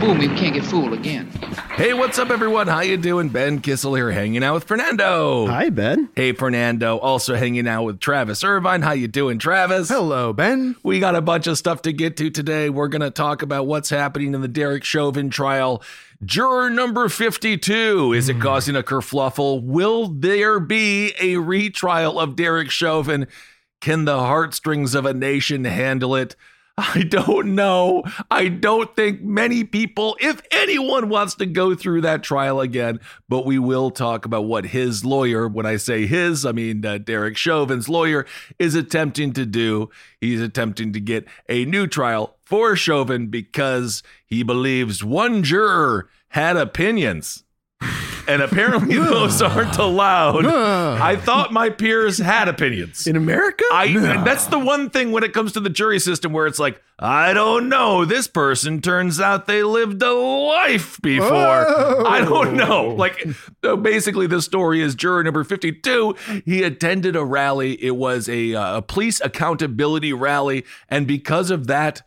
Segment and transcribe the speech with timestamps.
[0.00, 1.26] me, we can't get fooled again.
[1.76, 2.66] Hey, what's up, everyone?
[2.66, 3.28] How you doing?
[3.28, 5.46] Ben Kissel here, hanging out with Fernando.
[5.46, 6.08] Hi, Ben.
[6.16, 6.98] Hey, Fernando.
[6.98, 8.82] Also hanging out with Travis Irvine.
[8.82, 9.88] How you doing, Travis?
[9.90, 10.76] Hello, Ben.
[10.82, 12.70] We got a bunch of stuff to get to today.
[12.70, 15.82] We're going to talk about what's happening in the Derek Chauvin trial.
[16.24, 18.12] Juror number 52.
[18.14, 18.42] Is it hmm.
[18.42, 19.62] causing a kerfluffle?
[19.62, 23.26] Will there be a retrial of Derek Chauvin?
[23.80, 26.36] Can the heartstrings of a nation handle it?
[26.94, 28.04] I don't know.
[28.30, 33.00] I don't think many people, if anyone, wants to go through that trial again.
[33.28, 36.96] But we will talk about what his lawyer, when I say his, I mean uh,
[36.96, 38.24] Derek Chauvin's lawyer,
[38.58, 39.90] is attempting to do.
[40.22, 46.56] He's attempting to get a new trial for Chauvin because he believes one juror had
[46.56, 47.44] opinions.
[48.28, 50.46] And apparently those aren't allowed.
[50.46, 53.06] I thought my peers had opinions.
[53.06, 53.64] In America?
[53.72, 53.92] I
[54.24, 57.32] that's the one thing when it comes to the jury system where it's like, I
[57.32, 58.04] don't know.
[58.04, 61.28] This person turns out they lived a life before.
[62.06, 62.88] I don't know.
[62.88, 63.26] Like
[63.62, 66.14] basically the story is juror number 52,
[66.44, 67.82] he attended a rally.
[67.82, 72.02] It was a, uh, a police accountability rally and because of that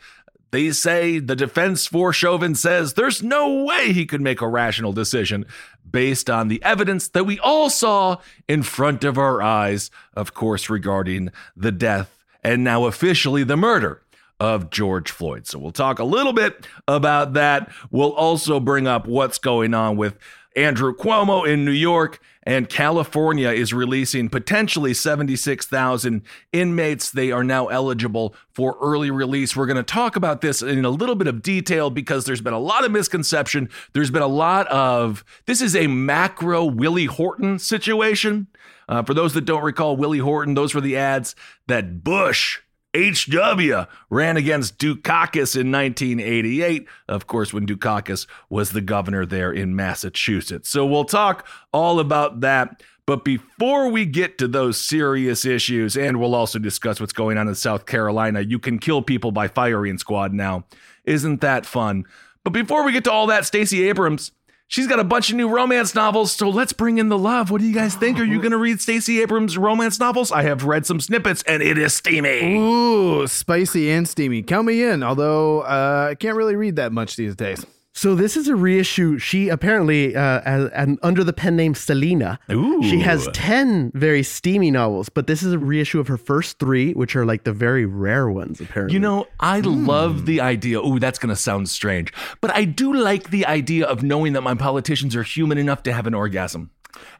[0.53, 4.93] they say the defense for Chauvin says there's no way he could make a rational
[4.93, 5.47] decision
[5.89, 10.69] based on the evidence that we all saw in front of our eyes, of course,
[10.69, 14.03] regarding the death and now officially the murder
[14.39, 15.47] of George Floyd.
[15.47, 17.71] So we'll talk a little bit about that.
[17.89, 20.19] We'll also bring up what's going on with
[20.55, 26.21] Andrew Cuomo in New York and California is releasing potentially 76,000
[26.51, 27.09] inmates.
[27.09, 29.55] They are now eligible for early release.
[29.55, 32.53] We're going to talk about this in a little bit of detail because there's been
[32.53, 33.69] a lot of misconception.
[33.93, 38.47] There's been a lot of this is a macro Willie Horton situation.
[38.89, 41.35] Uh, for those that don't recall, Willie Horton, those were the ads
[41.67, 42.59] that Bush
[42.95, 49.75] HW ran against Dukakis in 1988, of course, when Dukakis was the governor there in
[49.75, 50.69] Massachusetts.
[50.69, 52.83] So we'll talk all about that.
[53.05, 57.47] But before we get to those serious issues, and we'll also discuss what's going on
[57.47, 60.65] in South Carolina, you can kill people by firing squad now.
[61.03, 62.05] Isn't that fun?
[62.43, 64.31] But before we get to all that, Stacey Abrams,
[64.73, 67.51] she's got a bunch of new romance novels, so let's bring in the love.
[67.51, 68.19] What do you guys think?
[68.19, 70.31] Are you going to read Stacey Abrams' romance novels?
[70.31, 72.57] I have read some snippets, and it is steamy.
[72.57, 74.41] Ooh, spicy and steamy.
[74.41, 77.63] Count me in, although uh, I can't really read that much these days.
[77.95, 79.19] So this is a reissue.
[79.19, 82.81] She apparently, uh, as, and under the pen name Selena, Ooh.
[82.81, 85.09] she has ten very steamy novels.
[85.09, 88.27] But this is a reissue of her first three, which are like the very rare
[88.29, 88.59] ones.
[88.59, 90.81] Apparently, You know, I love the idea.
[90.81, 92.11] Ooh, that's going to sound strange.
[92.41, 95.93] But I do like the idea of knowing that my politicians are human enough to
[95.93, 96.71] have an orgasm.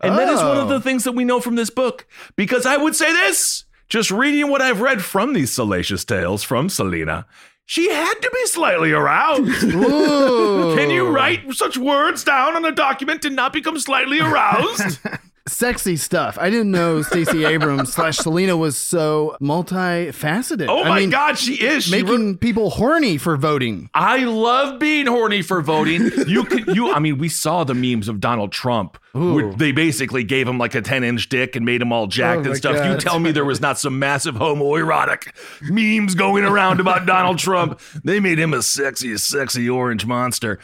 [0.02, 0.70] And that is one of Oh.
[0.74, 2.08] the things that we know from this book.
[2.36, 6.68] Because I would say this just reading what I've read from these salacious tales from
[6.68, 7.28] Selena,
[7.66, 9.72] she had to be slightly aroused.
[9.72, 15.00] Can you write such words down on a document and not become slightly aroused?
[15.46, 16.38] Sexy stuff.
[16.40, 20.68] I didn't know Stacey Abrams slash Selena was so multifaceted.
[20.70, 21.84] oh I my mean, God, she is.
[21.84, 23.90] She making people horny for voting.
[23.94, 26.12] I love being horny for voting.
[26.28, 26.94] You could, you.
[26.94, 28.98] I mean, we saw the memes of Donald Trump.
[29.14, 32.46] They basically gave him like a ten inch dick and made him all oh jacked
[32.48, 32.86] Oh and stuff.
[32.86, 35.34] You tell me there was not some massive homoerotic
[35.70, 37.80] memes going around about Donald Trump.
[38.04, 40.58] They made him a sexy, sexy orange monster.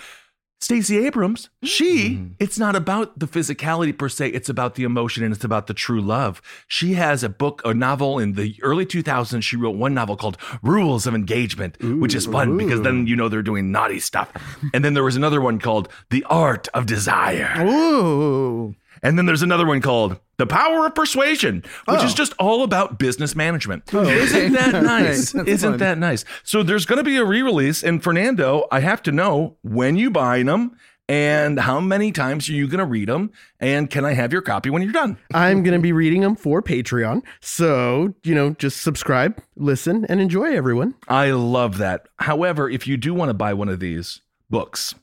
[0.61, 2.33] Stacey Abrams, she, mm-hmm.
[2.37, 5.73] it's not about the physicality per se, it's about the emotion and it's about the
[5.73, 6.41] true love.
[6.67, 9.41] She has a book, a novel in the early 2000s.
[9.41, 13.29] She wrote one novel called Rules of Engagement, which is fun because then you know
[13.29, 14.31] they're doing naughty stuff.
[14.73, 17.55] And then there was another one called The Art of Desire.
[17.65, 18.75] Ooh.
[19.03, 22.05] And then there's another one called The Power of Persuasion, which Oh.
[22.05, 23.83] is just all about business management.
[23.93, 25.33] Oh, Isn't that nice?
[25.35, 25.79] Isn't fun.
[25.79, 26.25] that nice?
[26.43, 30.09] So there's going to be a re-release and Fernando, I have to know when you
[30.09, 30.75] buying them
[31.07, 34.43] and how many times are you going to read them and can I have your
[34.43, 35.17] copy when you're done?
[35.33, 37.23] I'm going to be reading them for Patreon.
[37.41, 40.93] So, you know, just subscribe, listen, and enjoy, everyone.
[41.07, 42.07] I love that.
[42.17, 44.21] However, if you do want to buy one of these
[44.51, 44.93] books,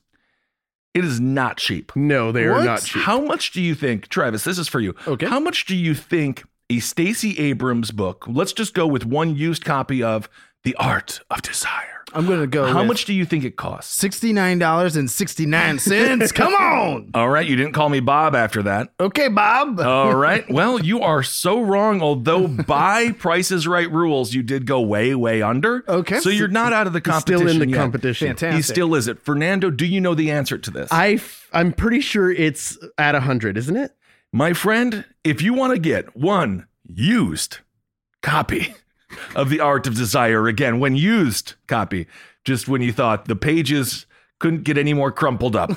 [0.97, 1.95] it is not cheap.
[1.95, 3.03] No, they are not cheap.
[3.03, 4.43] How much do you think, Travis?
[4.43, 4.95] This is for you.
[5.07, 5.27] Okay.
[5.27, 8.25] How much do you think a Stacey Abrams book?
[8.27, 10.27] Let's just go with one used copy of
[10.63, 11.96] The Art of Desire.
[12.13, 12.65] I'm going to go.
[12.65, 14.01] How with much do you think it costs?
[14.01, 16.33] $69.69.
[16.33, 17.11] Come on.
[17.13, 18.93] All right, you didn't call me Bob after that.
[18.99, 19.79] Okay, Bob.
[19.79, 20.49] All right.
[20.49, 22.01] Well, you are so wrong.
[22.01, 25.83] Although by Prices Right rules, you did go way, way under.
[25.87, 26.19] Okay.
[26.19, 27.47] So you're not out of the He's competition.
[27.47, 27.77] still in the yet.
[27.77, 28.27] competition.
[28.29, 28.55] Fantastic.
[28.55, 29.21] He still is it.
[29.21, 30.91] Fernando, do you know the answer to this?
[30.91, 33.91] I f- I'm pretty sure it's at 100, isn't it?
[34.33, 37.59] My friend, if you want to get one used
[38.21, 38.73] copy
[39.35, 42.07] of The Art of Desire, again, when used copy,
[42.43, 44.05] just when you thought the pages
[44.39, 45.71] couldn't get any more crumpled up,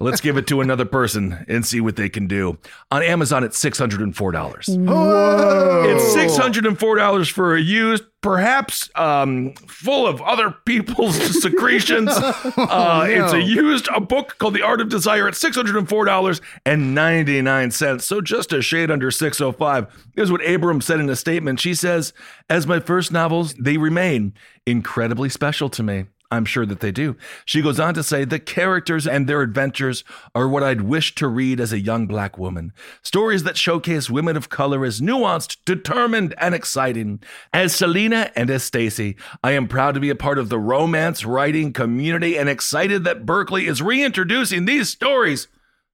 [0.00, 2.58] let's give it to another person and see what they can do.
[2.90, 4.86] On Amazon, it's $604.
[4.86, 5.84] Whoa.
[5.86, 12.08] It's $604 for a used, perhaps um, full of other people's secretions.
[12.10, 18.00] uh, It's a used a book called The Art of Desire at $604.99.
[18.02, 21.60] So just a shade under 605 Here's what Abrams said in a statement.
[21.60, 22.12] She says,
[22.48, 24.32] As my first novels, they remain
[24.66, 26.06] incredibly special to me.
[26.30, 27.16] I'm sure that they do.
[27.44, 30.02] She goes on to say the characters and their adventures
[30.34, 32.72] are what I'd wish to read as a young black woman.
[33.02, 37.20] Stories that showcase women of color as nuanced, determined, and exciting.
[37.52, 41.24] As Selena and as Stacy, I am proud to be a part of the romance
[41.24, 45.46] writing community and excited that Berkley is reintroducing these stories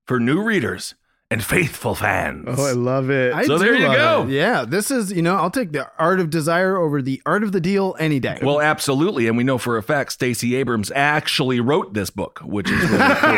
[0.07, 0.95] for new readers
[1.33, 2.45] and faithful fans.
[2.59, 3.33] Oh, I love it.
[3.33, 4.25] I So there you go.
[4.25, 4.29] it.
[4.31, 7.53] Yeah, this is, you know, I'll take the art of desire over the art of
[7.53, 8.39] the deal any day.
[8.43, 9.27] Well, absolutely.
[9.29, 12.99] And we know for a fact Stacey Abrams actually wrote this book, which is really
[12.99, 13.31] cool.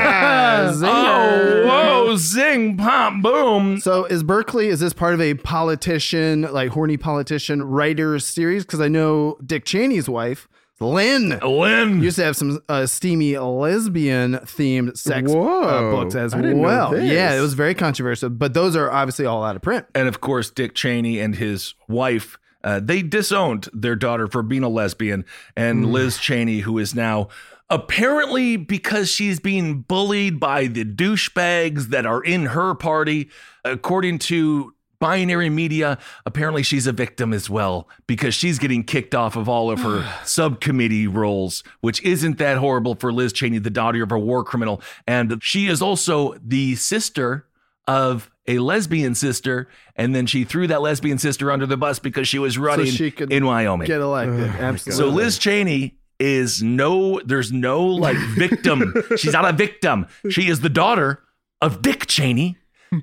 [0.85, 3.79] Oh, whoa, zing, pop, boom.
[3.79, 8.64] So is Berkley, is this part of a politician, like horny politician writers series?
[8.64, 10.49] Because I know Dick Cheney's wife,
[10.84, 12.02] Lynn, Lynn.
[12.02, 16.62] used to have some uh, steamy lesbian themed sex uh, books as I didn't know
[16.62, 16.90] well.
[16.90, 17.10] this.
[17.10, 19.86] Yeah, it was very controversial, but those are obviously all out of print.
[19.94, 24.62] And of course, Dick Cheney and his wife, uh, they disowned their daughter for being
[24.62, 25.25] a lesbian.
[25.56, 27.28] And Liz Cheney, who is now
[27.70, 33.30] apparently because she's being bullied by the douchebags that are in her party,
[33.64, 39.37] according to binary media, apparently she's a victim as well because she's getting kicked off
[39.37, 44.02] of all of her subcommittee roles, which isn't that horrible for Liz Cheney, the daughter
[44.02, 44.81] of a war criminal.
[45.06, 47.46] And she is also the sister
[47.87, 52.29] of a lesbian sister, and then she threw that lesbian sister under the bus because
[52.29, 53.87] she was running she could in Wyoming.
[53.87, 54.52] Get elected.
[54.52, 55.25] so Absolutely.
[55.25, 58.94] Liz Cheney is no, there's no like victim.
[59.17, 60.06] She's not a victim.
[60.31, 61.23] She is the daughter
[61.61, 62.58] of Dick Cheney,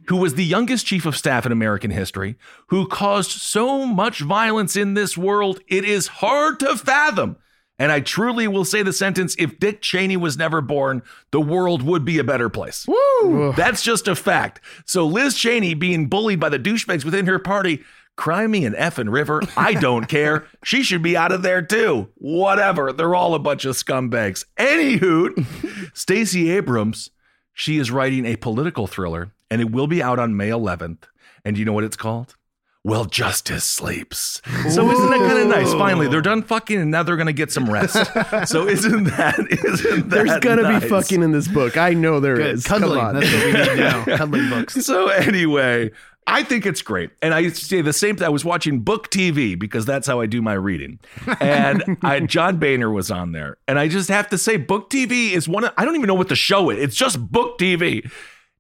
[0.08, 2.38] who was the youngest chief of staff in American history,
[2.68, 7.38] who caused so much violence in this world, it is hard to fathom.
[7.80, 11.02] And I truly will say the sentence if Dick Cheney was never born,
[11.32, 12.86] the world would be a better place.
[12.88, 13.54] Woo!
[13.58, 14.62] That's just a fact.
[14.86, 17.82] So Liz Cheney being bullied by the douchebags within her party,
[18.16, 19.42] cry me an effing river.
[19.58, 20.46] I don't care.
[20.64, 22.10] She should be out of there too.
[22.18, 22.94] Whatever.
[22.94, 24.46] They're all a bunch of scumbags.
[24.58, 27.10] Anywho, Stacey Abrams,
[27.52, 31.04] she is writing a political thriller and it will be out on May 11th.
[31.46, 32.36] And you know what it's called?
[32.84, 34.42] Well, justice sleeps.
[34.72, 35.72] So isn't that kind of nice?
[35.74, 37.96] Finally, they're done fucking and now they're gonna get some rest.
[38.48, 40.82] So isn't that isn't that There's gonna nice?
[40.84, 41.78] be fucking in this book.
[41.78, 42.64] I know there is.
[42.64, 42.70] Good.
[42.70, 43.00] Come Cuddling.
[43.00, 43.14] on.
[43.20, 44.06] That's what we need now.
[44.18, 44.74] Cuddling books.
[44.84, 45.92] So anyway,
[46.26, 47.12] I think it's great.
[47.22, 48.26] And I say the same thing.
[48.26, 51.00] I was watching Book TV because that's how I do my reading.
[51.40, 53.58] And I, John Boehner was on there.
[53.68, 56.14] And I just have to say, Book TV is one of, I don't even know
[56.16, 56.78] what the show is.
[56.80, 58.10] It's just Book TV.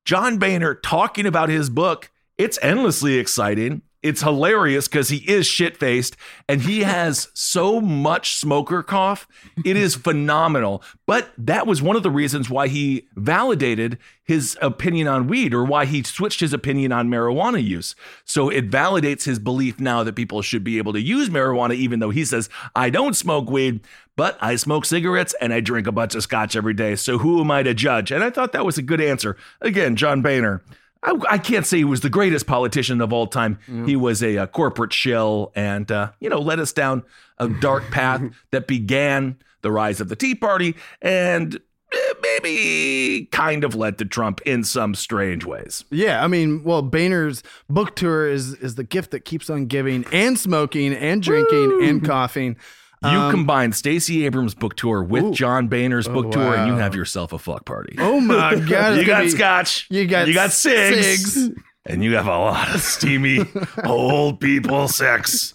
[0.05, 2.11] John Boehner talking about his book.
[2.37, 3.83] It's endlessly exciting.
[4.03, 6.17] It's hilarious because he is shit faced
[6.47, 9.27] and he has so much smoker cough.
[9.63, 10.83] It is phenomenal.
[11.05, 15.63] But that was one of the reasons why he validated his opinion on weed or
[15.63, 17.95] why he switched his opinion on marijuana use.
[18.23, 21.99] So it validates his belief now that people should be able to use marijuana, even
[21.99, 23.81] though he says, I don't smoke weed,
[24.15, 26.95] but I smoke cigarettes and I drink a bunch of scotch every day.
[26.95, 28.11] So who am I to judge?
[28.11, 29.35] And I thought that was a good answer.
[29.59, 30.63] Again, John Boehner.
[31.03, 33.59] I, I can't say he was the greatest politician of all time.
[33.85, 37.03] He was a, a corporate shill and, uh, you know, led us down
[37.37, 41.59] a dark path that began the rise of the Tea Party and
[41.91, 45.83] eh, maybe kind of led to Trump in some strange ways.
[45.89, 50.05] Yeah, I mean, well, Boehner's book tour is is the gift that keeps on giving,
[50.11, 52.57] and smoking, and drinking, and coughing.
[53.03, 55.31] You Um, combine Stacey Abrams' book tour with Ooh.
[55.33, 57.95] John Boehner's book Oh, tour, and you have yourself a fuck party.
[57.97, 58.97] Oh my god!
[58.99, 59.87] you got be- scotch.
[59.89, 61.49] You got you got cigs, cigs.
[61.87, 63.39] and you have a lot of steamy
[63.85, 65.53] old people sex.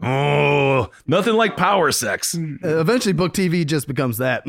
[0.00, 2.34] Oh, nothing like power sex.
[2.36, 4.44] Uh, Eventually, book TV just becomes that.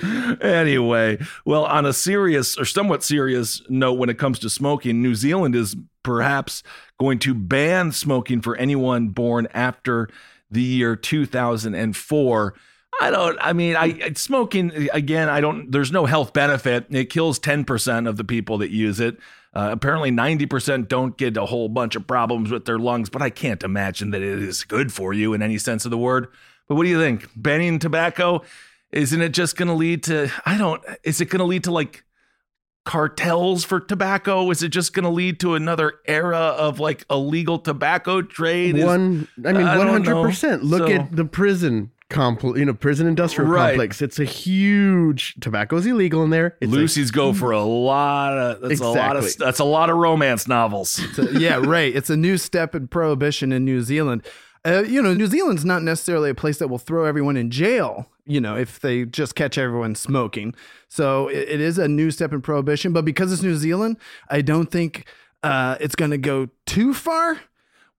[0.40, 5.14] Anyway, well, on a serious or somewhat serious note, when it comes to smoking, New
[5.14, 6.62] Zealand is perhaps
[6.98, 10.08] going to ban smoking for anyone born after
[10.50, 12.54] the year 2004.
[13.00, 16.86] I don't, I mean, I smoking again, I don't, there's no health benefit.
[16.90, 19.18] It kills 10% of the people that use it.
[19.52, 23.30] Uh, apparently, 90% don't get a whole bunch of problems with their lungs, but I
[23.30, 26.28] can't imagine that it is good for you in any sense of the word.
[26.68, 27.28] But what do you think?
[27.36, 28.42] Banning tobacco,
[28.94, 31.72] isn't it just going to lead to, I don't, is it going to lead to
[31.72, 32.04] like
[32.84, 34.50] cartels for tobacco?
[34.50, 38.76] Is it just going to lead to another era of like illegal tobacco trade?
[38.76, 40.14] Is- One, I mean, I one don't know.
[40.14, 40.64] hundred percent.
[40.64, 43.70] Look So- at the prison complex, you know, prison industrial Right.
[43.70, 44.02] complex.
[44.02, 46.56] It's a huge tobacco's illegal in there.
[46.60, 49.90] It's a- loosies go for a lot of that's a lot of that's a lot
[49.90, 51.00] of romance novels.
[51.14, 51.94] So, yeah, right.
[51.94, 54.24] It's a new step in prohibition in New Zealand.
[54.66, 58.10] Uh, you know, New Zealand's not necessarily a place that will throw everyone in jail.
[58.26, 60.54] You know, if they just catch everyone smoking.
[60.88, 62.92] So it, it is a new step in prohibition.
[62.92, 63.98] But because it's New Zealand,
[64.30, 65.06] I don't think
[65.42, 67.40] uh, it's going to go too far.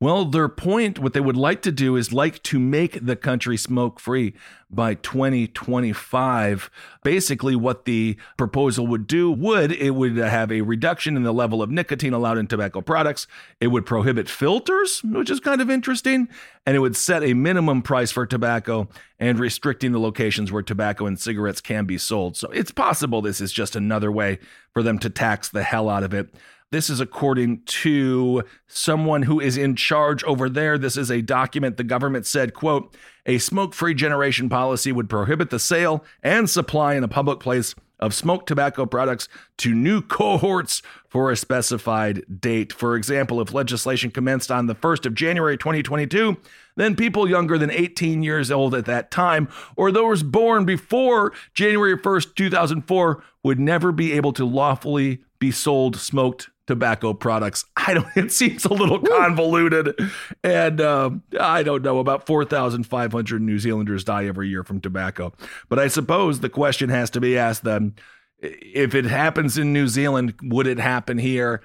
[0.02, 3.56] Well, their point, what they would like to do is like to make the country
[3.56, 4.34] smoke free
[4.70, 6.70] by 2025.
[7.02, 11.62] Basically, what the proposal would do would it would have a reduction in the level
[11.62, 13.26] of nicotine allowed in tobacco products.
[13.62, 16.28] It would prohibit filters, which is kind of interesting,
[16.66, 21.06] and it would set a minimum price for tobacco and restricting the locations where tobacco
[21.06, 22.36] and cigarettes can be sold.
[22.36, 24.40] So it's possible this is just another way
[24.74, 26.36] for them to tax the hell out of it.
[26.72, 30.78] This is according to someone who is in charge over there.
[30.78, 32.96] This is a document the government said, quote,
[33.26, 38.14] a smoke-free generation policy would prohibit the sale and supply in a public place of
[38.14, 42.74] smoked tobacco products to new cohorts for a specified date.
[42.74, 46.36] For example, if legislation commenced on the 1st of January 2022,
[46.76, 51.98] then people younger than 18 years old at that time or those born before January
[51.98, 57.66] 1st, 2004 would never be able to lawfully be sold smoked tobacco products.
[57.76, 60.00] I don't it seems a little convoluted
[60.44, 65.34] and um, I don't know about 4,500 New Zealanders die every year from tobacco.
[65.70, 67.96] But I suppose the question has to be asked then
[68.40, 71.62] if it happens in New Zealand, would it happen here?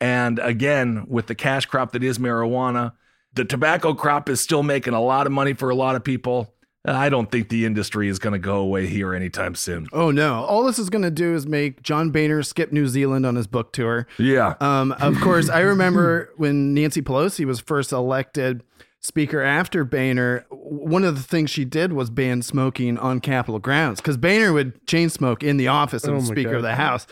[0.00, 2.92] And again, with the cash crop that is marijuana,
[3.32, 6.53] the tobacco crop is still making a lot of money for a lot of people.
[6.86, 9.86] I don't think the industry is going to go away here anytime soon.
[9.92, 10.44] Oh no!
[10.44, 13.46] All this is going to do is make John Boehner skip New Zealand on his
[13.46, 14.06] book tour.
[14.18, 14.54] Yeah.
[14.60, 18.62] Um, of course, I remember when Nancy Pelosi was first elected
[19.00, 20.44] Speaker after Boehner.
[20.50, 24.86] One of the things she did was ban smoking on Capitol grounds because Boehner would
[24.86, 26.56] chain smoke in the office of Oh the Speaker God.
[26.56, 27.06] of the House,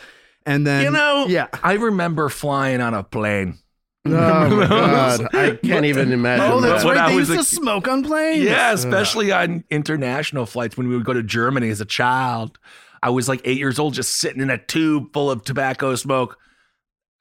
[0.45, 1.47] and then You know, yeah.
[1.63, 3.59] I remember flying on a plane.
[4.07, 4.11] Oh
[4.57, 6.45] my god, I can't even imagine.
[6.51, 6.89] Oh, that's that.
[6.89, 7.07] when right.
[7.07, 8.43] I They was used a- to smoke on planes.
[8.45, 12.59] Yeah, especially on international flights when we would go to Germany as a child.
[13.03, 16.37] I was like eight years old, just sitting in a tube full of tobacco smoke.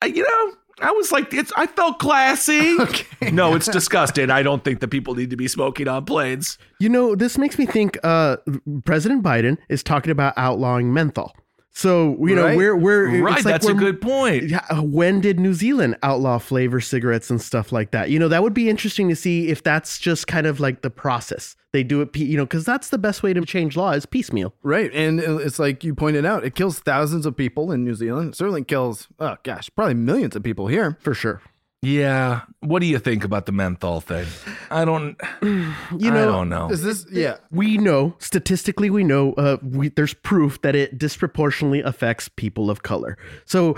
[0.02, 0.56] I, you know,
[0.88, 1.52] I was like, it's.
[1.56, 2.78] I felt classy.
[3.32, 4.32] No, it's disgusting.
[4.32, 6.58] I don't think that people need to be smoking on planes.
[6.80, 8.38] You know, this makes me think uh,
[8.84, 11.36] President Biden is talking about outlawing menthol.
[11.74, 12.58] So you know Right.
[12.58, 14.52] we're we're Right, like that's a good point.
[14.54, 18.10] Uh, when did New Zealand outlaw flavor cigarettes and stuff like that?
[18.10, 20.90] You know, that would be interesting to see if that's just kind of like the
[20.90, 22.16] process they do it.
[22.18, 24.54] You know, because that's the best way to change law is piecemeal.
[24.64, 24.92] Right.
[24.94, 28.34] And it's like you pointed out, it kills thousands of people in New Zealand.
[28.34, 30.98] It certainly kills, oh gosh, probably millions of people here.
[31.02, 31.42] For sure.
[31.82, 32.42] Yeah.
[32.60, 34.28] What do you think about the menthol thing?
[34.70, 35.20] I don't.
[35.42, 36.70] You know, I know, don't know.
[36.70, 37.38] Is this, yeah.
[37.50, 42.84] we know statistically we know uh, we, there's proof that it disproportionately affects people of
[42.84, 43.76] color so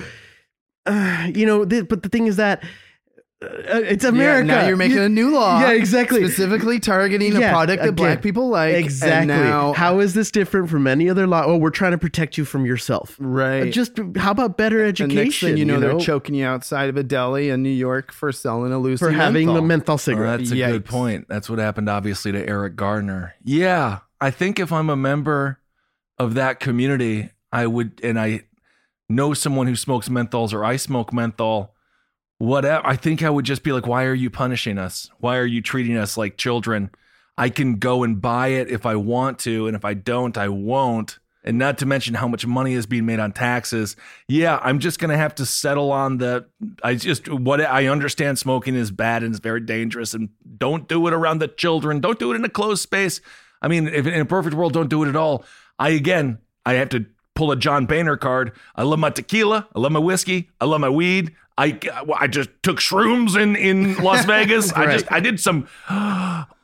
[0.86, 2.64] uh, you know, th- but the thing is that
[3.44, 4.48] it's America.
[4.48, 5.60] Yeah, now you're making You- a new law.
[5.60, 6.20] Yeah, exactly.
[6.24, 8.76] Specifically targeting a product that again, black people like.
[8.76, 9.28] and Exactly.
[9.28, 11.44] now- How is this different from any other law?
[11.46, 13.16] Oh, we're trying to protect you from yourself.
[13.20, 13.68] Right.
[13.68, 15.16] Uh, Just how about better and education?
[15.24, 18.32] next thing you know, they're choking you outside of a deli in New York for
[18.32, 19.56] selling a loosie for having menthol.
[19.56, 20.40] the menthol Oh, cigarette.
[20.40, 21.28] that's a good point.
[21.30, 23.34] That's what happened, obviously, to Eric Garner.
[23.44, 25.60] Yeah, I think if I'm a member
[26.18, 28.42] of that community, I would, and I
[29.10, 31.73] know someone who smokes menthols or I smoke menthol,
[32.44, 32.86] whatever.
[32.86, 35.10] I think I would just be like, why are you punishing us?
[35.20, 36.92] Why are you treating us like children?
[37.38, 40.50] I can go and buy it if I want to, and if I don't, I
[40.50, 41.20] won't.
[41.46, 43.98] And not to mention how much money is being made on taxes.
[44.30, 46.46] Yeah, I'm just gonna have to settle on the.
[46.84, 51.06] I just what I understand smoking is bad and it's very dangerous, and don't do
[51.08, 52.00] it around the children.
[52.00, 53.20] Don't do it in a closed space.
[53.62, 55.44] I mean, if in a perfect world, don't do it at all.
[55.78, 58.54] I again, I have to pull a John Boehner card.
[58.76, 59.68] I love my tequila.
[59.76, 60.50] I love my whiskey.
[60.62, 61.36] I love my weed.
[61.58, 61.80] I
[62.20, 64.72] I just took shrooms in in Las Vegas.
[64.74, 65.68] I just I did some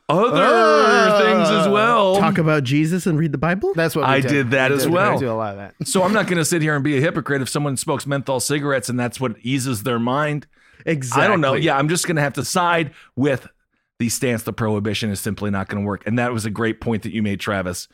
[0.08, 2.16] other things as uh, well.
[2.16, 3.72] Talk about Jesus and read the Bible.
[3.74, 4.92] That's what we I did that We as did.
[4.92, 5.14] well.
[5.16, 5.86] I do a lot of that.
[5.86, 8.40] So I'm not going to sit here and be a hypocrite if someone smokes menthol
[8.40, 10.46] cigarettes and that's what eases their mind.
[10.84, 11.24] exactly.
[11.24, 11.54] I don't know.
[11.54, 13.46] Yeah, I'm just going to have to side with
[14.00, 16.04] the stance that prohibition is simply not going to work.
[16.06, 17.86] And that was a great point that you made, Travis.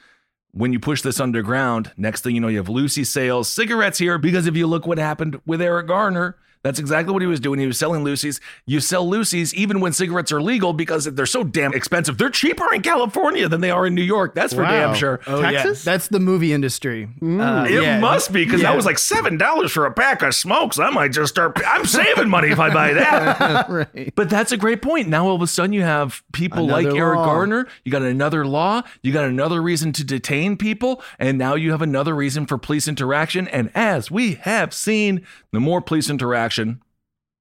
[0.52, 4.16] When you push this underground, next thing you know, you have loosie sales, cigarettes here,
[4.16, 7.60] because if you look what happened with Eric Garner, that's exactly what he was doing.
[7.60, 8.40] He was selling loosies.
[8.66, 12.18] You sell loosies even when cigarettes are legal because they're so damn expensive.
[12.18, 14.34] They're cheaper in California than they are in New York.
[14.34, 14.70] That's for Wow.
[14.70, 15.20] damn sure.
[15.26, 15.50] Oh, yeah.
[15.52, 15.84] Texas?
[15.84, 17.08] That's the movie industry.
[17.22, 18.00] Uh, It yeah.
[18.00, 18.70] must be because Yeah.
[18.70, 20.78] that was like seven dollars for a pack of smokes.
[20.78, 21.60] I might just start.
[21.66, 23.68] I'm saving money if I buy that.
[23.70, 24.12] right.
[24.16, 25.08] But that's a great point.
[25.08, 27.26] Now all of a sudden you have people like Another Eric law.
[27.26, 27.68] Garner.
[27.84, 28.82] You got another law.
[29.02, 32.88] You got another reason to detain people, and now you have another reason for police
[32.88, 33.46] interaction.
[33.48, 36.55] And as we have seen, the more police interaction,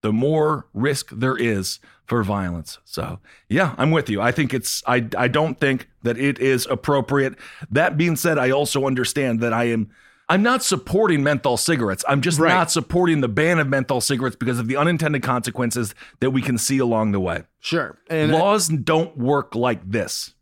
[0.01, 2.77] the more risk there is for violence.
[2.85, 3.19] So,
[3.49, 4.21] yeah, I'm with you.
[4.21, 7.33] I think it's I I don't think that it is appropriate.
[7.71, 9.89] That being said, I also understand that I am
[10.29, 12.03] I'm not supporting menthol cigarettes.
[12.07, 12.49] I'm just Right.
[12.49, 16.57] not supporting the ban of menthol cigarettes because of the unintended consequences that we can
[16.57, 17.43] see along the way.
[17.59, 17.97] Sure.
[18.09, 20.34] And uh, Laws don't work like this.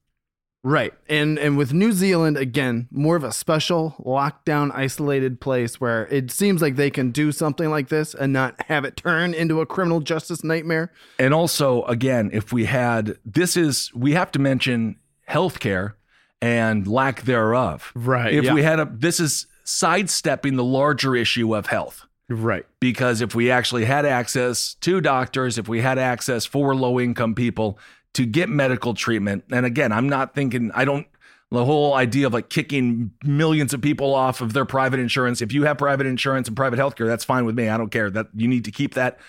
[0.64, 0.94] Right.
[1.10, 6.32] And and with New Zealand again, more of a special lockdown isolated place where it
[6.32, 9.66] seems like they can do something like this and not have it turn into a
[9.66, 10.92] criminal justice nightmare.
[11.20, 14.96] And also, again, if we had this is we have to mention
[15.30, 15.94] healthcare
[16.42, 17.92] and lack thereof.
[17.94, 18.54] Right, If yeah.
[18.54, 22.06] we had a this is sidestepping the larger issue of health.
[22.30, 22.66] Right.
[22.80, 27.36] Because if we actually had access to doctors, if we had access for low income
[27.36, 27.78] people
[28.14, 31.08] to get medical treatment, and again, I'm not thinking I don't
[31.54, 35.40] the whole idea of like kicking millions of people off of their private insurance.
[35.40, 37.70] If you have private insurance and private healthcare, that's fine with me.
[37.70, 38.10] I don't care.
[38.10, 39.20] That you need to keep that.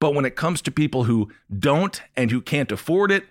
[0.00, 3.26] But when it comes to people who don't and who can't afford it,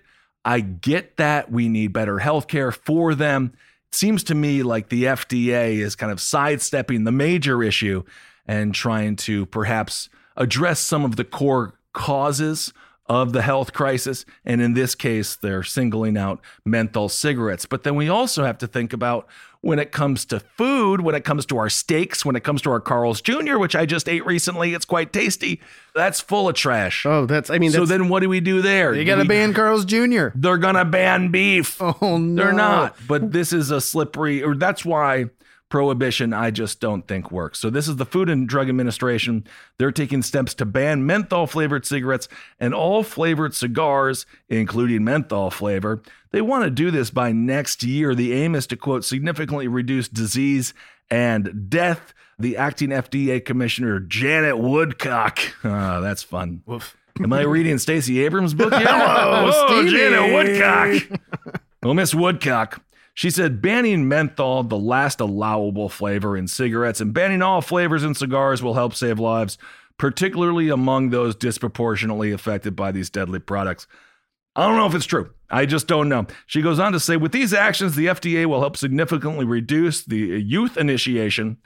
[0.46, 3.52] I get that we need better healthcare for them.
[3.90, 8.02] It seems to me like the FDA is kind of sidestepping the major issue
[8.46, 12.72] and trying to perhaps address some of the core causes
[13.08, 14.24] of the health crisis.
[14.44, 17.66] And in this case, they're singling out menthol cigarettes.
[17.66, 19.26] But then we also have to think about
[19.60, 22.70] when it comes to food, when it comes to our steaks, when it comes to
[22.70, 25.60] our Carl's Jr., which I just ate recently, it's quite tasty.
[25.94, 27.04] That's full of trash.
[27.04, 27.50] Oh, that's.
[27.50, 28.94] I mean, so then what do we do there?
[28.94, 30.28] You got to ban Carl's Jr.
[30.34, 31.80] They're gonna ban beef.
[31.80, 32.42] Oh no.
[32.42, 32.96] They're not.
[33.08, 35.26] But this is a slippery, or that's why
[35.68, 37.58] prohibition I just don't think works.
[37.58, 39.44] So this is the Food and Drug Administration.
[39.78, 42.28] They're taking steps to ban menthol flavored cigarettes
[42.58, 46.02] and all flavored cigars, including menthol flavor.
[46.30, 48.14] They want to do this by next year.
[48.14, 50.74] The aim is to quote significantly reduce disease
[51.10, 52.14] and death.
[52.38, 55.38] The acting FDA commissioner Janet Woodcock.
[55.64, 56.62] Ah, that's fun.
[57.20, 58.86] Am I reading Stacey Abrams' book yet?
[58.86, 59.88] Hello, oh.
[59.88, 61.20] Janet Woodcock.
[61.82, 62.82] Well, Miss Woodcock,
[63.18, 68.14] she said banning menthol, the last allowable flavor in cigarettes, and banning all flavors in
[68.14, 69.58] cigars will help save lives,
[69.96, 73.88] particularly among those disproportionately affected by these deadly products.
[74.54, 75.30] I don't know if it's true.
[75.50, 76.28] I just don't know.
[76.46, 80.16] She goes on to say with these actions, the FDA will help significantly reduce the
[80.16, 81.56] youth initiation.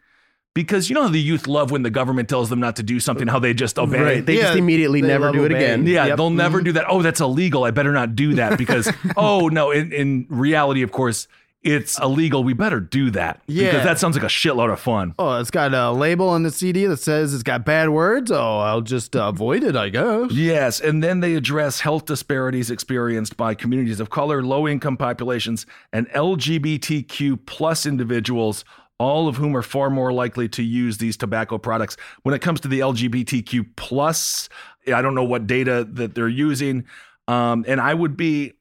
[0.54, 2.98] Because you know how the youth love when the government tells them not to do
[3.00, 4.00] something, how they just obey.
[4.00, 4.26] right.
[4.26, 5.80] They just immediately they never do it obeying.
[5.80, 5.86] again.
[5.86, 6.16] Yeah, Yep.
[6.16, 6.64] they'll never mm-hmm.
[6.64, 6.86] do that.
[6.88, 7.64] Oh, that's illegal.
[7.64, 11.26] I better not do that because, oh, no, in, in reality, of course,
[11.62, 12.42] it's illegal.
[12.42, 13.40] We better do that.
[13.46, 13.66] Yeah.
[13.66, 15.14] Because that sounds like a shitload of fun.
[15.18, 18.32] Oh, it's got a label on the CD that says it's got bad words.
[18.32, 20.32] Oh, I'll just avoid it, I guess.
[20.32, 20.80] Yes.
[20.80, 26.08] And then they address health disparities experienced by communities of color, low income populations, and
[26.10, 28.64] LGBTQ plus individuals,
[28.98, 31.96] all of whom are far more likely to use these tobacco products.
[32.22, 34.48] When it comes to the LGBTQ plus,
[34.92, 36.86] I don't know what data that they're using,
[37.28, 38.54] um, and I would be,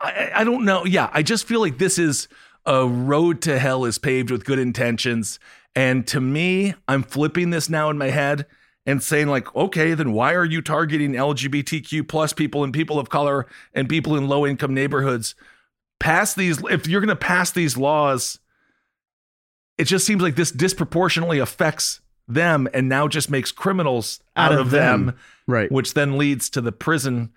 [0.00, 0.84] I, I don't know.
[0.84, 2.28] Yeah, I just feel like this is
[2.64, 5.38] a road to hell is paved with good intentions,
[5.74, 8.46] and to me, I'm flipping this now in my head
[8.86, 13.10] and saying like okay then why are you targeting lgbtq plus people and people of
[13.10, 15.34] color and people in low income neighborhoods
[15.98, 18.38] pass these if you're going to pass these laws
[19.76, 24.70] it just seems like this disproportionately affects them and now just makes criminals out, of
[24.70, 25.70] them, Right.
[25.70, 27.30] which then leads to the prison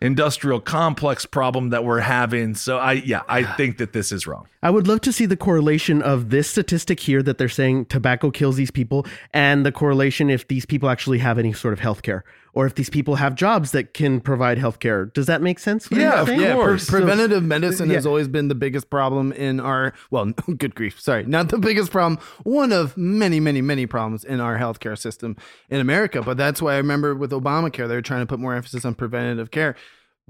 [0.00, 2.54] industrial complex problem that we're having.
[2.54, 4.46] So i yeah i think that this is wrong.
[4.62, 8.30] I would love to see the correlation of this statistic here that they're saying tobacco
[8.30, 12.02] kills these people and the correlation if these people actually have any sort of health
[12.02, 15.06] care or if these people have jobs that can provide health care.
[15.06, 15.88] Does that make sense?
[15.90, 16.40] Yeah, of saying?
[16.40, 17.96] Yeah, pre- preventative medicine yeah.
[17.96, 20.26] has always been the biggest problem in our well,
[20.58, 24.58] good grief, sorry, not the biggest problem, one of many, many, many problems in our
[24.58, 25.36] healthcare system
[25.70, 26.22] in America.
[26.22, 28.94] But that's why I remember with Obamacare, they were trying to put more emphasis on
[28.94, 29.76] preventative care.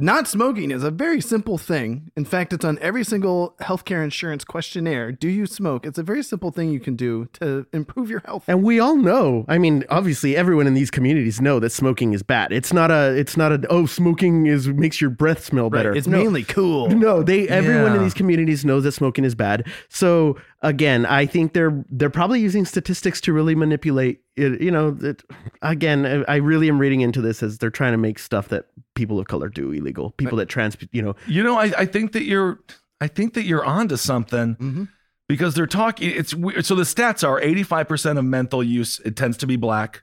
[0.00, 2.12] Not smoking is a very simple thing.
[2.16, 5.10] In fact, it's on every single healthcare insurance questionnaire.
[5.10, 5.84] Do you smoke?
[5.84, 8.44] It's a very simple thing you can do to improve your health.
[8.46, 12.22] And we all know, I mean, obviously everyone in these communities know that smoking is
[12.22, 12.52] bad.
[12.52, 15.92] It's not a it's not a oh smoking is makes your breath smell better.
[15.92, 16.18] It's No.
[16.18, 16.88] mainly cool.
[16.90, 19.66] No, they everyone in these communities knows that smoking is bad.
[19.88, 24.60] So again, I think they're they're probably using statistics to really manipulate it.
[24.60, 25.22] You know, that
[25.62, 28.66] again, I I really am reading into this as they're trying to make stuff that
[28.94, 30.10] people of color do illegal.
[30.12, 32.60] People that trans, you know, You know, I, I think that you're
[33.00, 34.84] I think that you're onto something mm-hmm.
[35.28, 36.64] because they're talking it's weird.
[36.64, 40.02] So the stats are 85% of menthol use it tends to be black.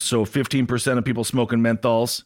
[0.00, 2.24] So 15% of people smoking menthols,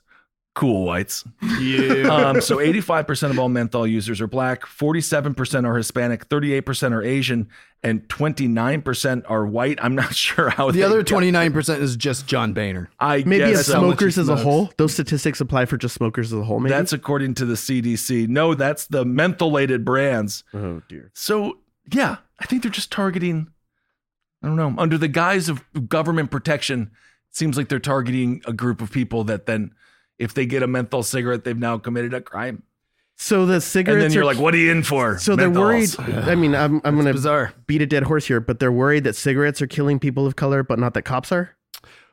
[0.56, 1.22] cool whites.
[1.60, 2.08] Yeah.
[2.08, 7.48] Um, so 85% of all menthol users are black, 47% are Hispanic, 38% are Asian,
[7.82, 9.78] and 29% are white.
[9.80, 12.90] I'm not sure how the other 29% is just John Boehner.
[12.98, 14.42] I maybe guess as smokers as a smokes.
[14.42, 14.72] whole.
[14.78, 16.58] Those statistics apply for just smokers as a whole.
[16.58, 18.26] Maybe That's according to the CDC.
[18.28, 20.42] No, that's the mentholated brands.
[20.52, 21.10] oh dear.
[21.14, 21.58] So
[21.92, 23.48] yeah, I think they're just targeting.
[24.42, 24.74] I don't know.
[24.78, 26.90] Under the guise of government protection,
[27.30, 29.72] it seems like they're targeting a group of people that then,
[30.18, 32.62] if they get a menthol cigarette, they've now committed a crime.
[33.18, 33.94] So the cigarettes.
[33.94, 35.88] And then you're are- like, "What are you in for?" So they're worried.
[35.98, 39.62] I mean, I'm I'm gonna beat a dead horse here, but they're worried that cigarettes
[39.62, 41.56] are killing people of color, but not that cops are.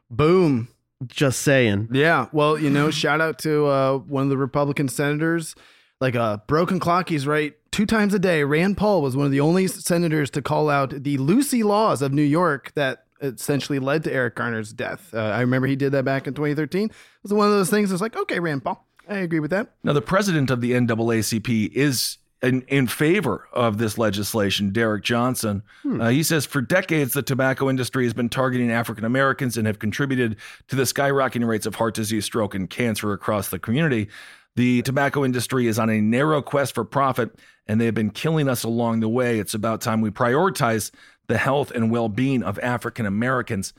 [0.09, 0.69] Boom.
[1.05, 1.89] Just saying.
[1.91, 2.27] Yeah.
[2.31, 5.55] Well, you know, shout out to uh, one of the Republican senators.
[5.99, 8.43] Like a broken clock, he's right two times a day.
[8.43, 12.13] Rand Paul was one of the only senators to call out the loosie laws of
[12.13, 15.13] New York that essentially led to Eric Garner's death.
[15.13, 16.85] Uh, I remember he did that back in 2013.
[16.85, 16.91] It
[17.23, 19.71] was one of those things that's like, okay, Rand Paul, I agree with that.
[19.83, 25.63] Now, the president of the NAACP is in, in favor of this legislation, Derek Johnson.
[25.85, 29.79] Uh, he says for decades, the tobacco industry has been targeting African Americans and have
[29.79, 30.35] contributed
[30.67, 34.09] to the skyrocketing rates of heart disease, stroke, and cancer across the community.
[34.55, 37.31] The tobacco industry is on a narrow quest for profit,
[37.65, 39.39] and they have been killing us along the way.
[39.39, 40.91] It's about time we prioritize
[41.27, 43.73] the health and well being of African Americans.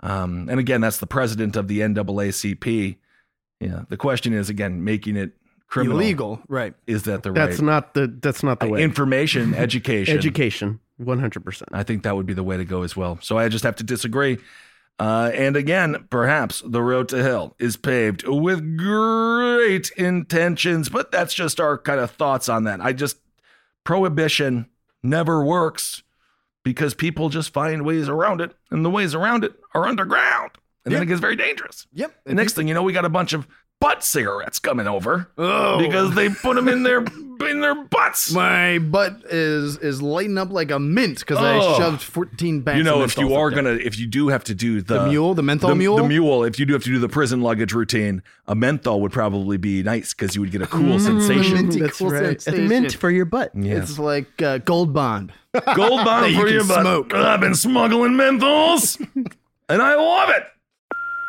[0.00, 2.96] Um, and again, that's the president of the NAACP.
[3.60, 3.82] Yeah.
[3.88, 5.32] The question is again, making it
[5.68, 5.98] criminal.
[5.98, 6.74] Illegal, right?
[6.86, 8.82] Is that the That's right not the that's not the way.
[8.82, 10.16] information, education?
[10.16, 11.70] Education, one hundred percent.
[11.72, 13.18] I think that would be the way to go as well.
[13.22, 14.38] So I just have to disagree.
[14.98, 21.32] Uh, and again, perhaps the road to hell is paved with great intentions, but that's
[21.32, 22.80] just our kind of thoughts on that.
[22.80, 23.16] I just,
[23.84, 24.66] prohibition
[25.02, 26.02] never works
[26.64, 30.50] because people just find ways around it, and the ways around it are underground.
[30.84, 31.86] And then it gets very dangerous.
[31.92, 32.12] Yep.
[32.26, 33.46] Next thing you know, we got a bunch of
[33.80, 35.78] butt cigarettes coming over Oh.
[35.78, 37.04] because they put them in their
[37.46, 38.32] in their butts.
[38.32, 41.74] My butt is is lighting up like a mint because Oh.
[41.74, 42.78] I shoved 14 bags.
[42.78, 43.62] you know, of if you menthols are up there.
[43.64, 45.96] gonna, if you do have to do the, The mule, the menthol the, mule?
[45.96, 49.12] the mule, if you do have to do the prison luggage routine, a menthol would
[49.12, 51.54] probably be nice because you would get a cool sensation.
[51.54, 52.24] minty That's cool right.
[52.24, 52.68] It's sensation.
[52.68, 53.50] mint for your butt.
[53.54, 53.90] Yes.
[53.90, 55.32] It's like uh, gold bond.
[55.74, 56.80] Gold bond That you for can your butt.
[56.82, 57.14] smoke.
[57.14, 58.98] I've been smuggling menthols,
[59.68, 60.44] and I love it.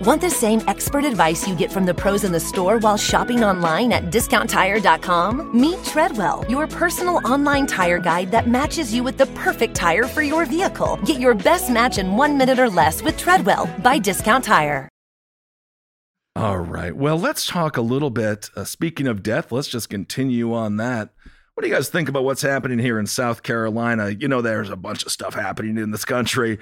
[0.00, 3.44] Want the same expert advice you get from the pros in the store while shopping
[3.44, 5.58] online at discounttire.com?
[5.58, 10.22] Meet Treadwell, your personal online tire guide that matches you with the perfect tire for
[10.22, 10.98] your vehicle.
[11.04, 14.88] Get your best match in one minute or less with Treadwell by Discount Tire.
[16.34, 16.96] All right.
[16.96, 18.48] Well, let's talk a little bit.
[18.56, 21.10] Uh, speaking of death, let's just continue on that.
[21.54, 24.08] What do you guys think about what's happening here in South Carolina?
[24.08, 26.58] You know, there's a bunch of stuff happening in this country.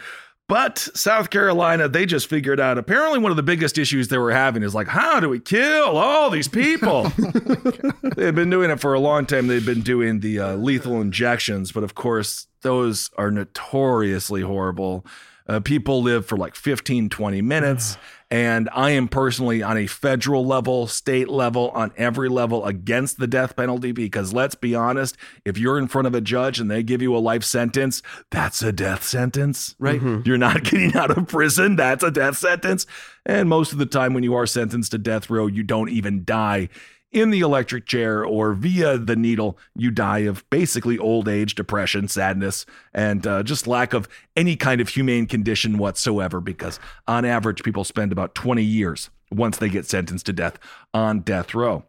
[0.50, 4.32] But South Carolina, they just figured out apparently one of the biggest issues they were
[4.32, 7.04] having is like, how do we kill all these people?
[8.16, 9.46] They've been doing it for a long time.
[9.46, 15.06] They've been doing the uh, lethal injections, but of course, those are notoriously horrible.
[15.50, 17.98] Uh, people live for like 15, 20 minutes.
[18.30, 23.26] And I am personally on a federal level, state level, on every level against the
[23.26, 26.84] death penalty because let's be honest, if you're in front of a judge and they
[26.84, 30.00] give you a life sentence, that's a death sentence, right?
[30.24, 31.74] You're not getting out of prison.
[31.74, 32.86] That's a death sentence.
[33.26, 36.22] And most of the time, when you are sentenced to death row, you don't even
[36.24, 36.68] die
[37.12, 42.08] in the electric chair or via the needle, you die of basically old age, depression,
[42.08, 46.40] sadness, and uh, just lack of any kind of humane condition whatsoever.
[46.40, 50.58] Because on average, people spend about 20 years once they get sentenced to death
[50.94, 51.84] on death row.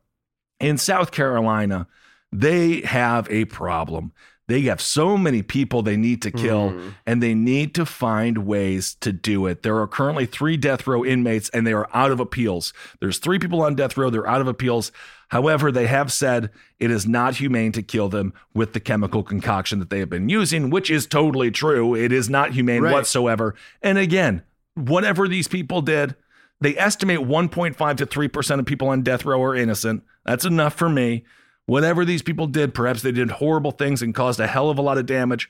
[0.60, 1.88] In South Carolina,
[2.32, 4.14] they have a problem.
[4.52, 6.90] They have so many people they need to kill, mm-hmm.
[7.06, 9.64] and they need to find ways to do it.
[9.64, 12.74] There are currently three death row inmates, and they are out of appeals.
[13.00, 14.92] There's three people on death row, they're out of appeals.
[15.30, 19.80] However, they have said it is not humane to kill them with the chemical concoction
[19.80, 21.96] that they have been using, which is totally true.
[21.96, 22.92] It is not humane Right.
[22.92, 23.56] whatsoever.
[23.82, 24.42] And again,
[24.76, 26.18] whatever these people did,
[26.60, 30.04] they estimate 1.5 to 3% of people on death row are innocent.
[30.26, 31.24] That's enough for me.
[31.72, 34.82] Whatever these people did, perhaps they did horrible things and caused a hell of a
[34.82, 35.50] lot of damage.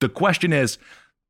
[0.00, 0.78] The question is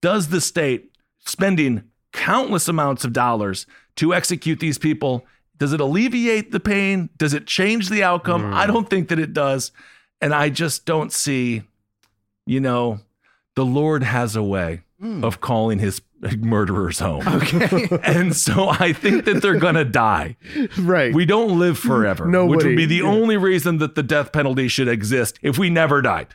[0.01, 5.27] Does the state spending countless amounts of dollars to execute these people?
[5.59, 7.11] Does it alleviate the pain?
[7.19, 8.55] Does it change the outcome?
[8.55, 8.69] I mm.
[8.69, 9.73] don't think that it does.
[10.23, 11.65] And I just don't see,
[12.47, 13.01] you know,
[13.57, 15.23] the Lord has a way mm.
[15.23, 16.01] of calling his
[16.39, 17.27] murderers home.
[17.27, 17.89] Okay.
[18.03, 20.37] and so I think that they're going to die.
[20.79, 21.15] Right.
[21.15, 23.05] We don't live forever, which would be the yeah.
[23.05, 26.29] only reason that the death penalty should exist if we never died.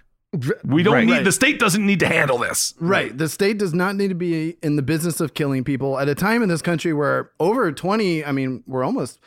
[0.65, 1.05] We don't Right.
[1.05, 1.23] need Right.
[1.23, 2.73] the state doesn't need to handle this.
[2.79, 3.17] Right.
[3.17, 6.15] The state does not need to be in the business of killing people at a
[6.15, 9.19] time in this country where over 20, I mean, we're almost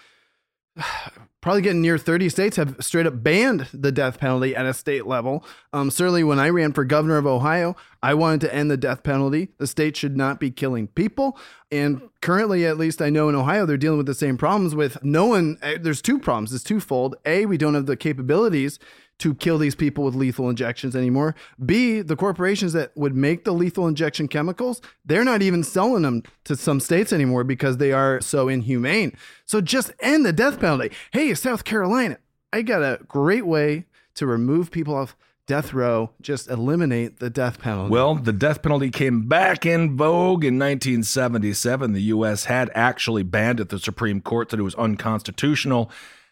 [1.40, 5.06] probably getting near 30 states have straight up banned the death penalty at a state
[5.06, 5.44] level.
[5.72, 9.02] Um, certainly, when I ran for governor of Ohio, I wanted to end the death
[9.02, 9.48] penalty.
[9.58, 11.38] The state should not be killing people.
[11.70, 15.02] And currently, at least I know in Ohio, they're dealing with the same problems with
[15.04, 15.58] no one.
[15.62, 16.52] eh, There's two problems.
[16.52, 17.16] It's twofold.
[17.24, 18.78] A, we don't have the capabilities
[19.18, 21.34] to kill these people with lethal injections anymore.
[21.64, 26.22] B, the corporations that would make the lethal injection chemicals, they're not even selling them
[26.44, 29.16] to some states anymore because they are so inhumane.
[29.44, 30.90] So just end the death penalty.
[31.12, 32.18] Hey, South Carolina,
[32.52, 36.10] I got a great way to remove people off death row.
[36.20, 37.90] Just eliminate the death penalty.
[37.90, 41.92] Well, the death penalty came back in vogue in 1977.
[41.92, 42.44] The U.S.
[42.44, 43.70] had actually banned it.
[43.70, 45.90] The Supreme Court said it was unconstitutional.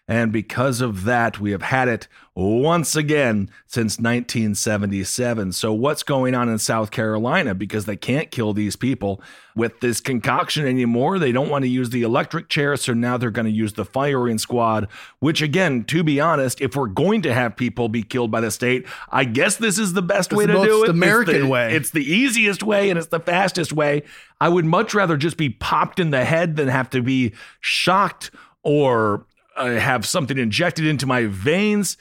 [0.09, 5.51] And because of that, we have had it once again since 1977.
[5.51, 7.57] So, what's going on in South Carolina?
[7.57, 9.21] Because they can't kill these people
[9.57, 11.19] with this concoction anymore.
[11.19, 12.77] They don't want to use the electric chair.
[12.77, 14.87] So now they're going to use the firing squad,
[15.19, 18.53] which, again, to be honest, if we're going to have people be killed by the
[18.53, 20.79] state, I guess this is the best It's way the to do it.
[20.83, 21.75] It's the American the- way.
[21.75, 24.05] It's the easiest way and it's the fastest way.
[24.41, 28.31] I would much rather just be popped in the head than have to be shocked
[28.63, 31.97] or uh, have something injected into my veins.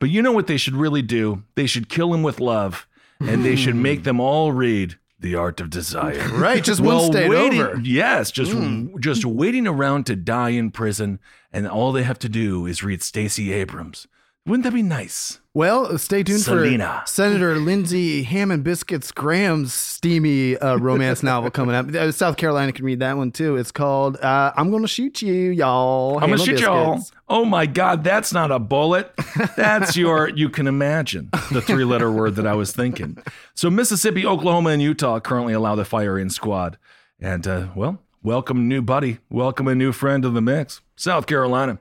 [0.00, 1.42] But you know what they should really do?
[1.56, 2.86] They should kill him with love
[3.20, 6.28] and they should make them all read The Art of Desire.
[6.34, 6.62] right.
[6.62, 7.80] Just one Well, state waiting, over.
[7.80, 8.54] Yes, just
[9.00, 11.18] just waiting around to die in prison,
[11.52, 14.06] and all they have to do is read Stacey Abrams.
[14.48, 15.40] Wouldn't that be nice?
[15.52, 17.02] Well, stay tuned Selena.
[17.04, 21.94] for Senator Lindsey Ham and Biscuits Graham's steamy uh, romance novel coming up.
[21.94, 23.56] Uh, South Carolina can read that one too.
[23.56, 26.98] It's called uh, "I'm Gonna Shoot You, Y'all." I'm Ham gonna shoot y'all.
[27.28, 29.12] Oh my God, that's not a bullet.
[29.54, 33.18] That's your, you can imagine the three letter word that I was thinking.
[33.54, 36.78] So, Mississippi, Oklahoma, and Utah currently allow the firing squad.
[37.20, 39.18] And, uh, well, welcome, new buddy.
[39.28, 40.80] Welcome a new friend to the mix.
[40.96, 41.80] South Carolina.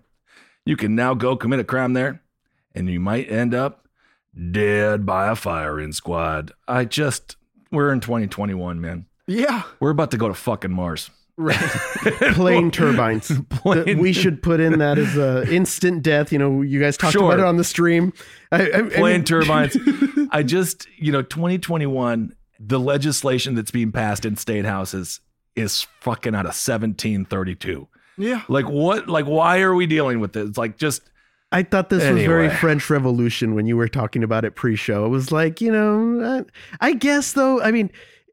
[0.66, 2.22] You can now go commit a crime there,
[2.78, 3.88] and you might end up
[4.52, 6.52] dead by a firing squad.
[6.68, 7.36] I just,
[7.72, 9.06] we're in 2021, man.
[9.26, 11.10] Yeah, We're about to go to fucking Mars.
[11.38, 11.58] right.
[12.34, 13.32] plane turbines.
[13.50, 16.32] Plane- we should put in that as a instant death.
[16.32, 17.26] You know, you guys talked Sure.
[17.26, 18.14] about it on the stream.
[18.52, 19.76] I, I, I plane mean- turbines.
[20.32, 25.20] I just, you know, 2021, the legislation that's being passed in state houses
[25.56, 27.88] is fucking out of 1732.
[28.18, 28.44] Yeah.
[28.48, 29.10] Like what?
[29.10, 30.58] Like why are we dealing with this?
[30.58, 31.02] Like just
[31.52, 35.06] I thought this was very French Revolution when you were talking about it pre-show.
[35.06, 36.44] It was like, you know, uh,
[36.82, 37.62] I guess though.
[37.62, 37.90] I mean,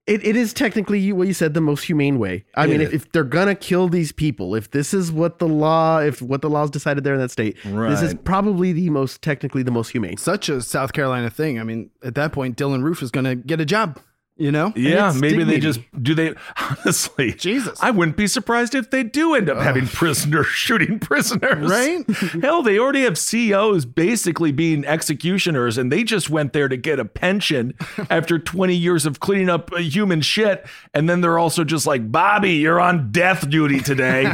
[0.06, 2.44] it, it is technically what you said the most humane way.
[2.56, 5.48] I It mean, if, if they're gonna kill these people, if this is what the
[5.48, 9.22] law, if what the law's decided there in that state, this is probably the most
[9.22, 10.16] technically the most humane.
[10.16, 11.58] Such a South Carolina thing.
[11.58, 13.98] I mean, at that point, Dylann Roof is going to get a job.
[14.36, 14.72] You know?
[14.74, 17.34] Yeah, maybe they just do they honestly.
[17.34, 17.80] Jesus.
[17.80, 21.70] I wouldn't be surprised if they do end up having prisoners shooting prisoners.
[21.70, 22.04] Right?
[22.42, 26.98] Hell, they already have CEOs basically being executioners, and they just went there to get
[26.98, 27.74] a pension
[28.10, 30.66] after 20 years of cleaning up uh, human shit.
[30.92, 34.32] And then they're also just like, Bobby, you're on death duty today.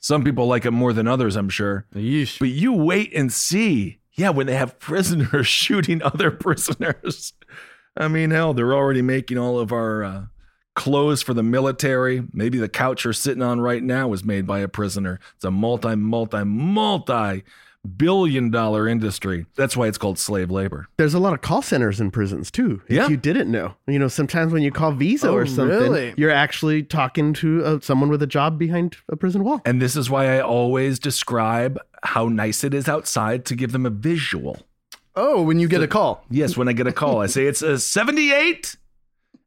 [0.00, 1.86] Some people like it more than others, I'm sure.
[1.94, 2.38] Yeesh.
[2.38, 4.00] But you wait and see.
[4.16, 7.32] Yeah, when they have prisoners shooting other prisoners.
[7.96, 10.24] I mean, hell, they're already making all of our uh,
[10.74, 12.24] clothes for the military.
[12.32, 15.20] Maybe the couch you're sitting on right now was made by a prisoner.
[15.36, 17.44] It's a multi, multi, multi
[17.96, 19.44] billion dollar industry.
[19.56, 20.88] That's why it's called slave labor.
[20.96, 22.80] There's a lot of call centers in prisons too.
[22.88, 23.08] If Yeah.
[23.08, 26.14] you didn't know, you know, sometimes when you call Visa Oh, or something, really?
[26.16, 29.60] you're actually talking to uh, someone with a job behind a prison wall.
[29.66, 33.84] And this is why I always describe how nice it is outside to give them
[33.84, 34.62] a visual.
[35.16, 36.24] Oh, when you get a call.
[36.30, 38.76] Yes, when I get a call, I say it's a 78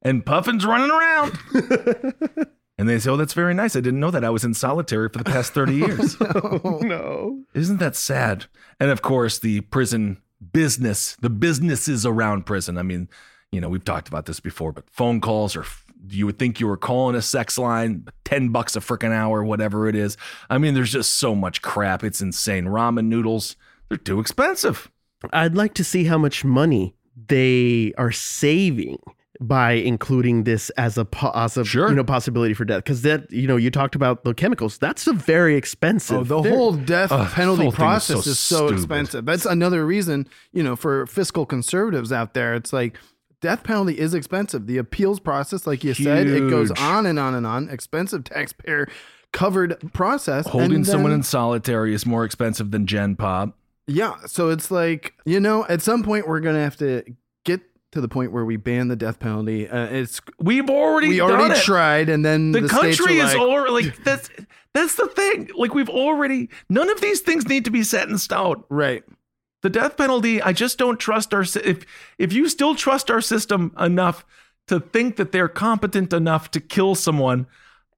[0.02, 1.38] and Puffin's running around.
[2.78, 3.76] and they say, Oh, that's very nice.
[3.76, 4.24] I didn't know that.
[4.24, 6.16] I was in solitary for the past 30 years.
[6.22, 7.44] Oh no.
[7.54, 8.46] Isn't that sad?
[8.80, 10.22] And of course, the prison
[10.54, 12.78] business, the businesses around prison.
[12.78, 13.10] I mean,
[13.52, 15.66] you know, we've talked about this before, but phone calls or
[16.10, 19.88] you would think you were calling a sex line, 10 bucks a freaking hour, whatever
[19.88, 20.16] it is.
[20.50, 22.04] I mean, there's just so much crap.
[22.04, 22.66] It's insane.
[22.66, 23.56] Ramen noodles,
[23.90, 24.92] they're too expensive.
[25.34, 26.96] I'd like to see how much money
[27.28, 29.00] they are saving
[29.40, 31.90] by including this as a po- as a Sure.
[31.90, 35.06] you know possibility for death because that you know you talked about the chemicals that's
[35.06, 36.58] a very expensive Oh, the thing.
[36.58, 39.26] whole death Ugh, penalty whole thing is process so is so expensive.
[39.26, 42.56] That's another reason, you know, for fiscal conservatives out there.
[42.56, 42.98] It's like
[43.42, 44.66] death penalty is expensive.
[44.66, 47.70] The appeals process, like you said, it goes on and on and on.
[47.70, 48.88] Expensive taxpayer
[49.34, 50.48] covered process.
[50.48, 53.56] Holding And someone in solitary is more expensive than Gen Pop.
[53.88, 54.16] Yeah.
[54.26, 57.04] So it's like, you know, at some point we're going to have to
[57.46, 57.62] get
[57.94, 59.68] to the point where we ban the death penalty.
[59.68, 61.64] Uh, it's We've already we already it.
[61.64, 64.30] tried and then the, the, country is like, already like that's
[64.74, 65.50] that's the thing.
[65.56, 68.64] Like we've already none of these things need to be set in stone.
[68.70, 69.04] right.
[69.64, 71.84] The death penalty, I just don't trust our if
[72.20, 74.24] if you still trust our system enough
[74.68, 77.48] to think that they're competent enough to kill someone,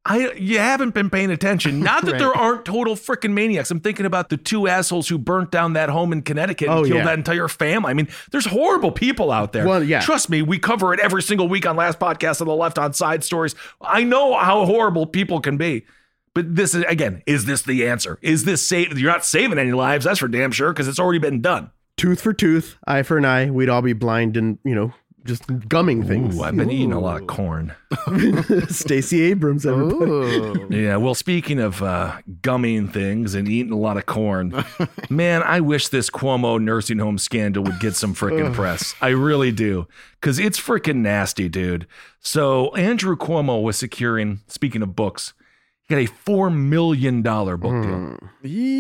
[0.06, 1.80] I you haven't been paying attention.
[1.84, 2.20] Not that Right.
[2.20, 3.70] there aren't total freaking maniacs.
[3.70, 6.84] I'm thinking about the two assholes who burnt down that home in Connecticut and Oh,
[6.84, 7.06] killed yeah.
[7.06, 7.92] that entire family.
[7.92, 9.68] I mean, there's horrible people out there.
[9.68, 10.00] Well, yeah.
[10.00, 12.94] Trust me, we cover it every single week on Last Podcast on the Left on
[12.94, 13.56] Side Stories.
[13.82, 15.86] I know how horrible people can be.
[16.34, 18.18] But this is again, is this the answer?
[18.22, 18.98] Is this save?
[18.98, 21.72] You're not saving any lives, that's for damn sure, because it's already been done.
[21.98, 24.94] tooth for tooth eye for an eye we'd all be blind and you know
[25.30, 27.76] just gumming things Ooh, I've been eating a lot of corn.
[28.68, 30.12] Stacey Abrams everybody.
[30.12, 30.68] Ooh.
[30.72, 34.66] Yeah, well, speaking of uh, gumming things and eating a lot of corn,
[35.10, 38.96] man, I wish this Cuomo nursing home scandal would get some freaking press.
[39.02, 39.88] I really do,
[40.20, 41.86] because it's freaking nasty, dude.
[42.20, 45.34] So Andrew Cuomo was securing, speaking of books,
[45.88, 48.18] he got a four million dollar book deal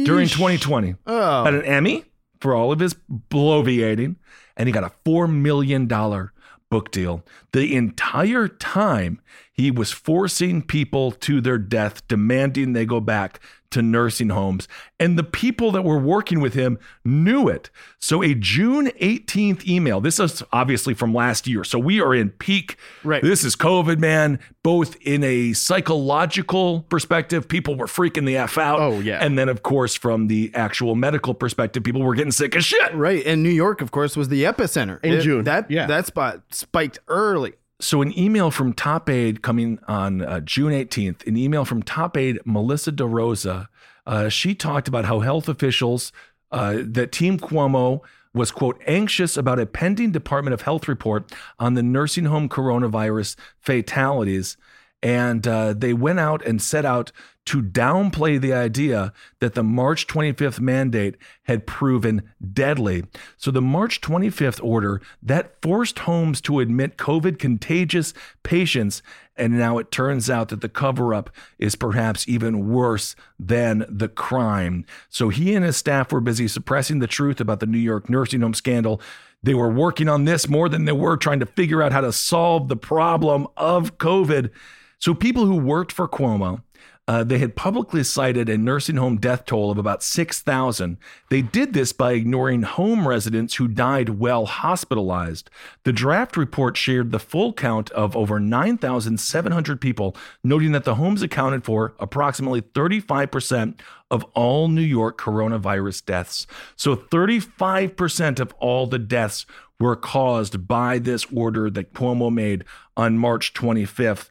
[0.03, 0.95] during 2020.
[1.05, 1.43] Oh.
[1.43, 2.05] Got an Emmy
[2.41, 4.15] for all of his bloviating,
[4.57, 6.33] and he got a four million dollar
[6.69, 7.23] book deal.
[7.51, 13.39] The entire time he was forcing people to their death, demanding they go back
[13.71, 14.67] to nursing homes.
[14.99, 17.69] And the people that were working with him knew it.
[17.99, 21.63] So a June 18th email, this is obviously from last year.
[21.63, 22.77] So we are in peak.
[23.03, 23.21] Right.
[23.21, 28.79] This is COVID, man, both in a psychological perspective, people were freaking the F out.
[28.79, 29.23] Oh, yeah.
[29.23, 32.93] And then, of course, from the actual medical perspective, people were getting sick as shit.
[32.93, 33.25] Right.
[33.25, 35.03] And New York, of course, was the epicenter.
[35.03, 35.85] In It- June, That, yeah.
[35.87, 37.53] that spot spiked early.
[37.81, 42.17] So, an email from top aide coming on uh, June 18th, an email from top
[42.17, 43.67] aide Melissa DeRosa.
[44.05, 46.11] Uh, she talked about how health officials,
[46.51, 48.01] uh, that Team Cuomo
[48.33, 53.37] was, quote, anxious about a pending Department of Health report on the nursing home coronavirus
[53.59, 54.57] fatalities.
[55.01, 57.11] And uh, they went out and set out
[57.49, 62.21] to downplay the idea that the March 25th mandate had proven
[62.53, 63.03] deadly.
[63.37, 69.01] So the March 25th order that forced homes to admit COVID contagious patients.
[69.35, 74.09] And now it turns out that the cover up is perhaps even worse than the
[74.09, 74.85] crime.
[75.09, 78.41] So he and his staff were busy suppressing the truth about the New York nursing
[78.41, 79.01] home scandal.
[79.41, 82.13] They were working on this more than they were trying to figure out how to
[82.13, 84.51] solve the problem of COVID.
[84.99, 86.61] So people who worked for Cuomo,
[87.07, 90.97] uh, they had publicly cited a nursing home death toll of about 6,000.
[91.29, 95.49] They did this by ignoring home residents who died while hospitalized.
[95.85, 101.23] The draft report shared the full count of over 9,700 people, noting that the homes
[101.23, 103.79] accounted for approximately 35%
[104.11, 106.45] of all New York coronavirus deaths.
[106.75, 109.47] So 35% of all the deaths
[109.79, 114.29] were caused by this order that Cuomo made on March 25th.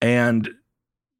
[0.00, 0.50] And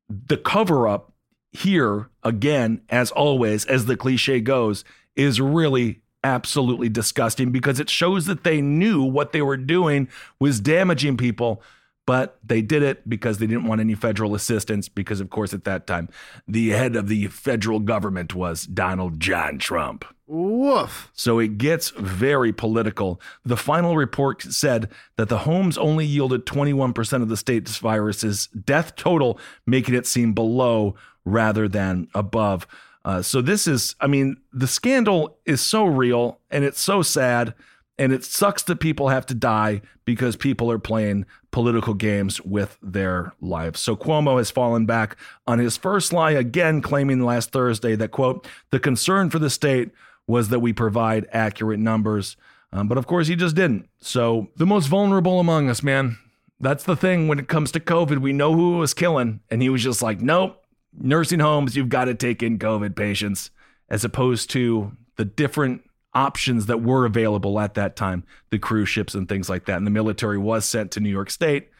[0.08, 1.12] the cover up
[1.52, 4.84] here, again, as always, as the cliche goes,
[5.16, 10.08] is really absolutely disgusting because it shows that they knew what they were doing
[10.38, 11.62] was damaging people,
[12.10, 14.88] but they did it because they didn't want any federal assistance.
[14.88, 16.08] Because, of course, at that time,
[16.48, 20.04] the head of the federal government was Donald John Trump.
[20.26, 21.12] Woof.
[21.14, 23.20] So it gets very political.
[23.44, 24.88] The final report said
[25.18, 30.32] that the homes only yielded 21% of the state's virus's death total, making it seem
[30.32, 32.66] below rather than above.
[33.04, 37.54] Uh, so this is, I mean, the scandal is so real and it's so sad.
[38.00, 42.78] And it sucks that people have to die because people are playing political games with
[42.82, 43.78] their lives.
[43.78, 48.48] So Cuomo has fallen back on his first lie again, claiming last Thursday that, quote,
[48.70, 49.90] the concern for the state
[50.26, 52.38] was that we provide accurate numbers.
[52.72, 53.86] Um, but of course, he just didn't.
[54.00, 56.16] So the most vulnerable among us, man.
[56.58, 58.18] That's the thing when it comes to COVID.
[58.18, 59.40] We know who was killing.
[59.50, 60.64] And he was just like, nope,
[60.98, 63.50] nursing homes, you've got to take in COVID patients,
[63.90, 65.82] as opposed to the different
[66.14, 69.76] options that were available at that time, the cruise ships and things like that.
[69.76, 71.70] And the military was sent to New York State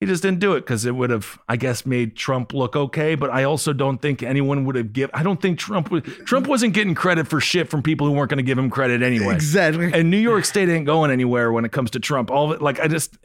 [0.00, 3.14] he just didn't do it because it would have, I guess, made Trump look okay.
[3.14, 5.08] But I also don't think anyone would have give.
[5.14, 6.04] I don't think Trump would.
[6.04, 9.02] Trump wasn't getting credit for shit from people who weren't going to give him credit
[9.02, 9.34] anyway.
[9.34, 9.90] Exactly.
[9.94, 12.30] And New York State ain't going anywhere when it comes to Trump.
[12.30, 13.16] All of it, like I just,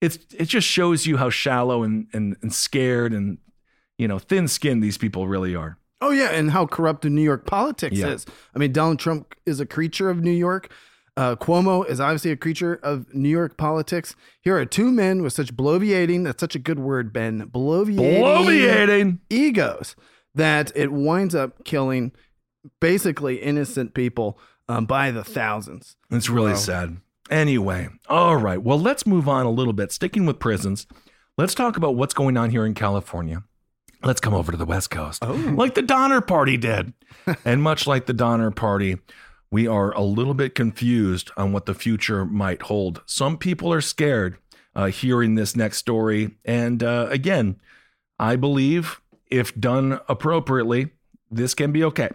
[0.00, 3.38] it's it just shows you how shallow and and, and scared and
[3.96, 5.78] you know thin skinned these people really are.
[6.00, 8.08] Oh yeah, and how corrupted New York politics Yeah.
[8.12, 8.26] is.
[8.54, 10.72] I mean, Donald Trump is a creature of New York.
[11.16, 14.14] Uh, Cuomo is obviously a creature of New York politics.
[14.40, 19.18] Here are two men with such bloviating, that's such a good word, Ben, bloviating, Bloviating.
[19.28, 19.96] egos
[20.34, 22.12] that it winds up killing
[22.80, 24.38] basically innocent people
[24.68, 25.96] um, by the thousands.
[26.10, 26.58] It's really Wow.
[26.58, 26.96] sad.
[27.30, 28.62] Anyway, all right.
[28.62, 29.92] Well, let's move on a little bit.
[29.92, 30.86] Sticking with prisons,
[31.36, 33.42] let's talk about what's going on here in California.
[34.02, 36.94] Let's come over to the West Coast, like the Donner Party did.
[37.44, 38.96] and much like the Donner Party,
[39.50, 43.02] we are a little bit confused on what the future might hold.
[43.04, 44.38] Some people are scared
[44.74, 46.36] uh, hearing this next story.
[46.44, 47.60] And uh, again,
[48.18, 50.90] I believe if done appropriately,
[51.30, 52.10] this can be okay.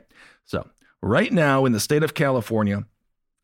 [0.45, 0.67] So,
[1.01, 2.85] right now in the state of California,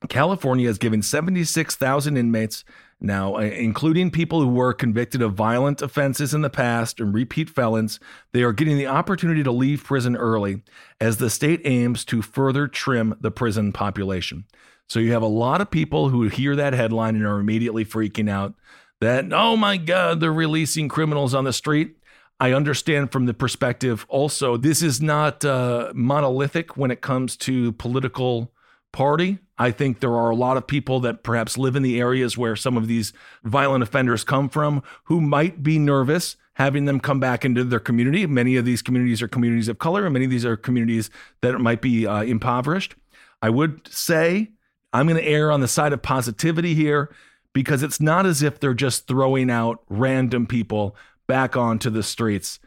[0.10, 2.64] California is giving 76,000 inmates
[3.02, 7.50] now, uh, including people who were convicted of violent offenses in the past and repeat
[7.50, 8.00] felons.
[8.32, 10.62] They are getting the opportunity to leave prison early
[11.00, 14.46] as the state aims to further trim the prison population.
[14.88, 18.30] So you have a lot of people who hear that headline and are immediately freaking
[18.30, 18.54] out
[19.00, 21.96] that, oh my God, they're releasing criminals on the street.
[22.40, 27.72] I understand from the perspective also, this is not uh, monolithic when it comes to
[27.74, 28.52] political
[28.92, 29.40] party.
[29.58, 32.56] I think there are a lot of people that perhaps live in the areas where
[32.56, 33.14] some of these
[33.44, 38.26] violent offenders come from who might be nervous having them come back into their community.
[38.28, 41.10] Many of these communities are communities of color, and many of these are communities
[41.42, 42.96] that might be uh, impoverished.
[43.42, 44.52] I would say
[44.94, 47.14] I'm going to err on the side of positivity here
[47.54, 50.96] because it's not as if they're just throwing out random people
[51.28, 52.60] back onto the streets.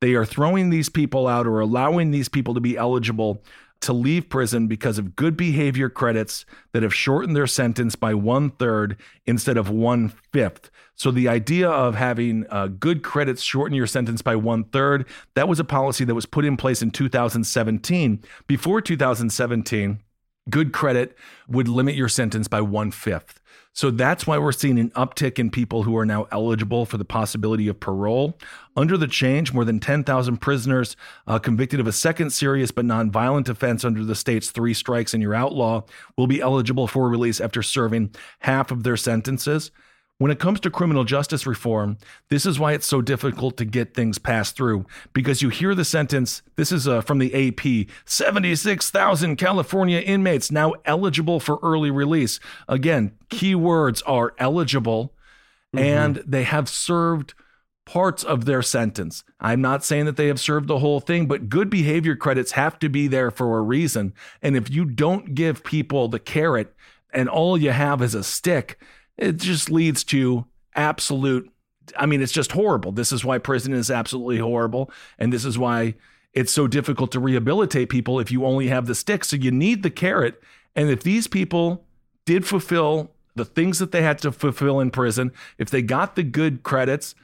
[0.00, 3.42] They are throwing these people out or allowing these people to be eligible
[3.80, 8.50] to leave prison because of good behavior credits that have shortened their sentence by one
[8.50, 10.70] third instead of one fifth.
[10.96, 15.48] So the idea of having uh, good credits shorten your sentence by one third, that
[15.48, 18.20] was a policy that was put in place in 2017.
[18.48, 20.00] Before 2017,
[20.50, 21.16] good credit
[21.46, 23.40] would limit your sentence by one fifth.
[23.72, 27.04] So that's why we're seeing an uptick in people who are now eligible for the
[27.04, 28.36] possibility of parole.
[28.76, 30.96] Under the change, more than 10,000 prisoners
[31.26, 35.22] uh, convicted of a second serious but non-violent offense under the state's three strikes and
[35.22, 35.82] you're outlaw
[36.16, 39.70] will be eligible for release after serving half of their sentences.
[40.18, 41.96] When it comes to criminal justice reform,
[42.28, 45.84] this is why it's so difficult to get things passed through because you hear the
[45.84, 46.42] sentence.
[46.56, 52.40] This is uh, from the AP 76,000 California inmates now eligible for early release.
[52.66, 55.14] Again, key words are eligible
[55.72, 57.34] and they have served
[57.84, 59.22] parts of their sentence.
[59.38, 62.78] I'm not saying that they have served the whole thing, but good behavior credits have
[62.80, 64.14] to be there for a reason.
[64.42, 66.74] And if you don't give people the carrot
[67.12, 68.78] and all you have is a stick,
[69.18, 71.50] it just leads to absolute
[71.96, 72.92] I mean, it's just horrible.
[72.92, 74.90] This is why prison is absolutely horrible.
[75.18, 75.94] And this is why
[76.34, 79.24] it's so difficult to rehabilitate people if you only have the stick.
[79.24, 80.42] So you need the carrot.
[80.76, 81.86] And if these people
[82.26, 86.22] did fulfill the things that they had to fulfill in prison, if they got the
[86.22, 87.14] good credits,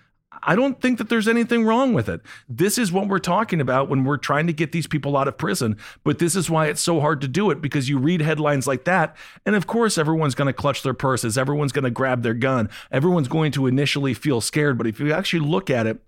[0.43, 2.21] I don't think that there's anything wrong with it.
[2.49, 5.39] This is what we're talking about when we're trying to get these people out of
[5.39, 5.77] prison.
[6.03, 8.85] But this is why it's so hard to do it because you read headlines like
[8.85, 9.17] that.
[9.47, 11.39] And of course, everyone's going to clutch their purses.
[11.39, 12.71] Everyone's going to grab their gun.
[12.91, 14.79] Everyone's going to initially feel scared.
[14.79, 16.01] But if you actually look at it,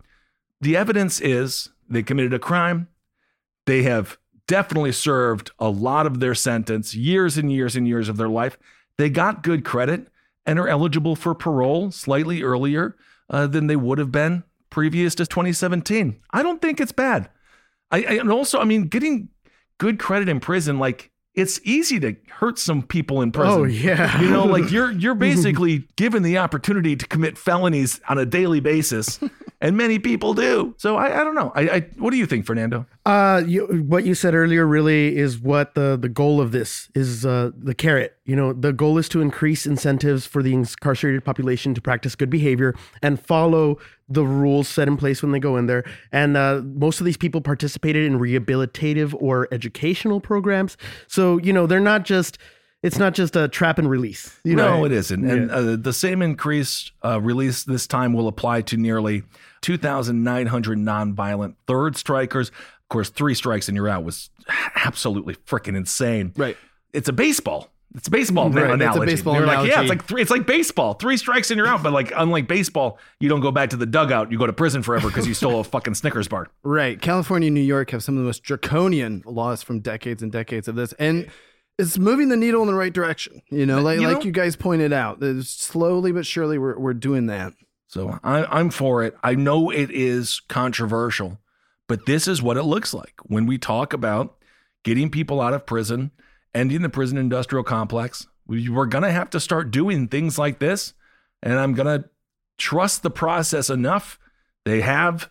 [0.60, 2.88] the evidence is they committed a crime.
[3.66, 8.16] They have definitely served a lot of their sentence, years and years and years of
[8.16, 8.56] their life.
[8.96, 10.08] They got good credit
[10.46, 12.96] and are eligible for parole slightly earlier
[13.30, 16.20] uh, than they would have been previous to 2017.
[16.30, 17.30] I don't think it's bad.
[17.90, 19.28] I, I and also, I mean, getting
[19.78, 23.60] good credit in prison, like it's easy to hurt some people in prison.
[23.60, 24.20] Oh, yeah.
[24.20, 28.60] you know, like you're you're basically given the opportunity to commit felonies on a daily
[28.60, 29.20] basis,
[29.60, 30.74] and many people do.
[30.78, 31.52] So I, I don't know.
[31.54, 32.86] I, I what do you think, Fernando?
[33.04, 37.24] Uh, you, what you said earlier really is what the the goal of this is.
[37.24, 38.16] Uh, the carrot.
[38.24, 42.30] You know, the goal is to increase incentives for the incarcerated population to practice good
[42.30, 43.78] behavior and follow
[44.08, 45.84] the rules set in place when they go in there.
[46.12, 50.76] And uh, most of these people participated in rehabilitative or educational programs.
[51.06, 52.38] So you know, they're not just.
[52.86, 54.38] It's not just a trap and release.
[54.44, 54.84] You no, know?
[54.84, 55.28] it isn't.
[55.28, 59.24] And uh, the same increased uh, release this time will apply to nearly
[59.62, 62.48] 2,900 nonviolent third strikers.
[62.48, 64.30] Of course, three strikes and you're out was
[64.76, 66.32] absolutely freaking insane.
[66.36, 66.56] Right.
[66.92, 67.72] It's a baseball.
[67.96, 70.46] It's a baseball Right, it's a baseball They're like, yeah, it's like three, it's like
[70.46, 70.94] baseball.
[70.94, 71.82] Three strikes and you're out.
[71.82, 74.30] But like, unlike baseball, you don't go back to the dugout.
[74.30, 76.48] You go to prison forever because you stole a fucking Snickers bar.
[76.62, 77.00] Right.
[77.00, 80.68] California and New York have some of the most draconian laws from decades and decades
[80.68, 80.92] of this.
[80.94, 81.28] And
[81.78, 83.42] it's moving the needle in the right direction.
[83.50, 85.22] You know, like You like know- you guys pointed out.
[85.42, 87.52] Slowly but surely we're we're doing that.
[87.88, 89.16] So I, I'm for it.
[89.22, 91.38] I know it is controversial,
[91.88, 94.36] but this is what it looks like when we talk about
[94.84, 96.10] getting people out of prison,
[96.54, 98.26] ending the prison industrial complex.
[98.46, 100.94] We, we're going to have to start doing things like this.
[101.42, 102.08] And I'm going to
[102.58, 104.18] trust the process enough.
[104.64, 105.30] They have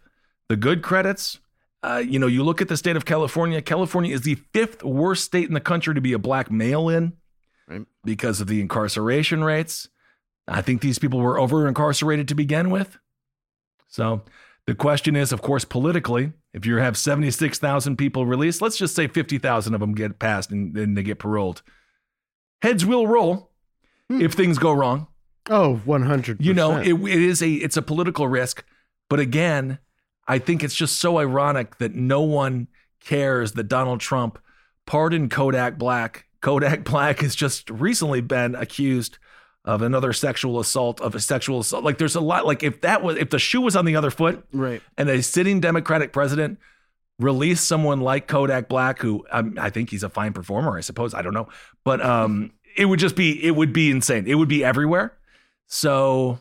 [0.49, 1.39] the good credits.
[1.85, 3.61] Uh, you know, you look at the state of California.
[3.61, 7.13] California is the fifth worst state in the country to be a black male in
[7.67, 7.85] Right.
[8.03, 9.89] because of the incarceration rates.
[10.47, 12.97] I think these people were over incarcerated to begin with.
[13.87, 14.23] So
[14.67, 19.07] the question is, of course, politically, if you have 76,000 people released, let's just say
[19.07, 21.61] 50,000 of them get passed and then they get paroled.
[22.61, 23.51] Heads will roll
[24.09, 25.07] if things go wrong.
[25.49, 28.63] Oh, 100 You know, it, it is a it's a political risk,
[29.09, 29.77] but again,
[30.27, 32.67] I think it's just so ironic that no one
[32.99, 34.39] cares that Donald Trump
[34.85, 36.25] pardoned Kodak Black.
[36.41, 39.17] Kodak Black has just recently been accused
[39.63, 41.83] of another sexual assault of a sexual assault.
[41.83, 44.11] Like there's a lot like if that was if the shoe was on the other
[44.11, 44.81] foot Right.
[44.97, 46.59] and a sitting Democratic president
[47.17, 51.13] released someone like Kodak Black, who um, I think he's a fine performer, I suppose.
[51.13, 51.47] I don't know,
[51.83, 54.25] but um, it would just be it would be insane.
[54.27, 55.13] It would be everywhere.
[55.67, 56.39] So,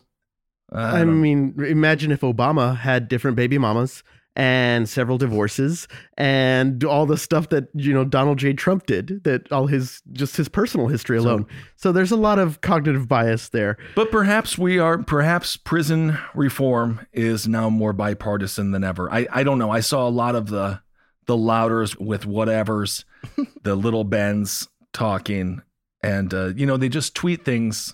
[0.75, 4.03] uh, I mean, imagine if Obama had different baby mamas
[4.35, 8.53] and several divorces and all the stuff that you know Donald J.
[8.53, 9.23] Trump did.
[9.23, 11.45] That all his just his personal history alone.
[11.77, 13.77] So, there's a lot of cognitive bias there.
[13.95, 19.11] but perhaps we are perhaps prison reform is now more bipartisan than ever.
[19.11, 19.71] I I don't know.
[19.71, 20.81] I saw a lot of the
[21.27, 23.03] the louders with whatevers,
[23.63, 25.61] the little Bens talking,
[26.03, 27.93] and uh, you know they just tweet things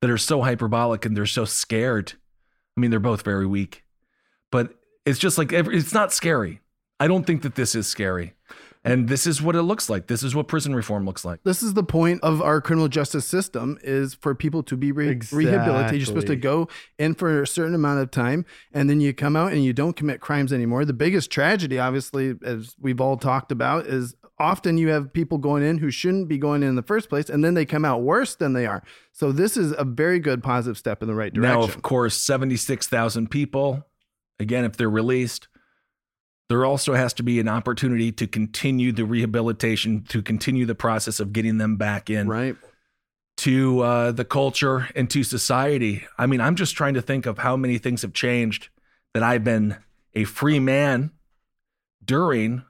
[0.00, 2.14] that are so hyperbolic and they're so scared.
[2.76, 3.84] I mean, they're both very weak,
[4.52, 4.74] but
[5.04, 6.60] it's just like every, it's not scary.
[7.00, 8.34] I don't think that this is scary,
[8.84, 10.06] and this is what it looks like.
[10.08, 11.40] This is what prison reform looks like.
[11.44, 15.20] This is the point of our criminal justice system is for people to be re-
[15.32, 16.00] rehabilitated.
[16.00, 16.68] You're supposed to go
[16.98, 19.94] in for a certain amount of time and then you come out and you don't
[19.94, 20.84] commit crimes anymore.
[20.84, 25.62] The biggest tragedy, obviously, as we've all talked about, is often you have people going
[25.62, 28.02] in who shouldn't be going in in the first place and then they come out
[28.02, 28.82] worse than they are.
[29.12, 31.60] So this is a very good positive step in the right direction.
[31.60, 33.86] Now, of course, 76,000 people,
[34.38, 35.48] again, if they're released,
[36.48, 41.20] there also has to be an opportunity to continue the rehabilitation, to continue the process
[41.20, 42.56] of getting them back in right.
[43.38, 46.06] to uh, the culture and to society.
[46.16, 48.70] I mean, I'm just trying to think of how many things have changed
[49.12, 49.76] that I've been
[50.14, 51.10] a free man
[52.02, 52.64] during.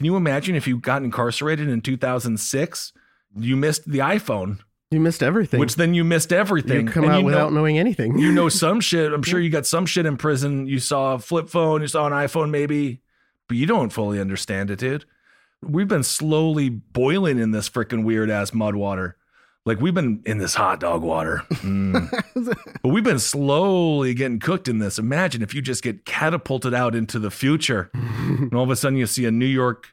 [0.00, 2.92] Can you imagine if you got incarcerated in 2006?
[3.36, 5.60] You missed the iPhone, You missed everything.
[5.60, 6.86] which then you missed everything.
[6.86, 8.18] you come And out you know- without knowing anything.
[8.18, 9.12] you know some shit.
[9.12, 10.66] I'm sure you got some shit in prison.
[10.66, 13.02] You saw a flip phone, you saw an iPhone maybe,
[13.46, 15.04] but you don't fully understand it, dude.
[15.62, 19.18] We've been slowly boiling in this freaking weird ass mud water.
[19.66, 22.10] Like we've been in this hot dog water, Mm.
[22.82, 24.98] but we've been slowly getting cooked in this.
[24.98, 28.96] Imagine if you just get catapulted out into the future, and all of a sudden
[28.98, 29.88] you see a New York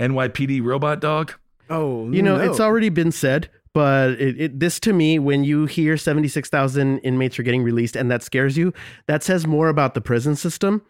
[0.00, 1.34] NYPD robot dog.
[1.68, 2.50] Oh, You know, no.
[2.50, 7.38] it's already been said, but it, it, this to me, when you hear 76,000 inmates
[7.38, 8.72] are getting released and that scares you,
[9.06, 10.82] that says more about the prison system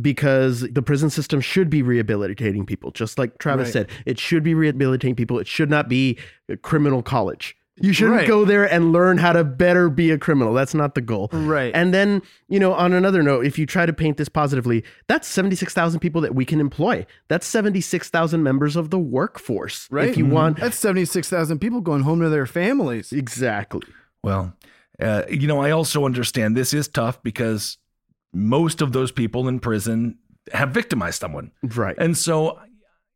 [0.00, 2.90] because the prison system should be rehabilitating people.
[2.90, 3.72] Just like Travis Right.
[3.72, 5.38] said, it should be rehabilitating people.
[5.38, 6.18] It should not be
[6.48, 7.56] a criminal college.
[7.78, 8.26] You shouldn't Right.
[8.26, 10.54] go there and learn how to better be a criminal.
[10.54, 11.28] That's not the goal.
[11.30, 11.72] Right.
[11.74, 15.28] And then, you know, on another note, if you try to paint this positively, that's
[15.28, 17.04] 76,000 people that we can employ.
[17.28, 19.88] That's 76,000 members of the workforce.
[19.90, 20.08] right.
[20.08, 23.12] If you want that's seventy six thousand people going home to their families.
[23.12, 23.82] Exactly.
[24.22, 24.54] Well,
[24.98, 27.76] uh, you know, I also understand this is tough because
[28.36, 30.18] most of those people in prison
[30.52, 31.50] have victimized someone.
[31.62, 31.96] Right.
[31.98, 32.58] And so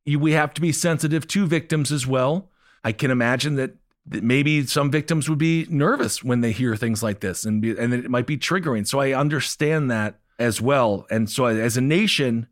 [0.04, 2.50] you, we have to be sensitive to victims as well.
[2.82, 3.74] I can imagine that,
[4.06, 7.92] maybe some victims would be nervous when they hear things like this and, be, and
[7.92, 8.84] it might be triggering.
[8.84, 11.06] So I understand that as well.
[11.10, 12.48] And so as a nation,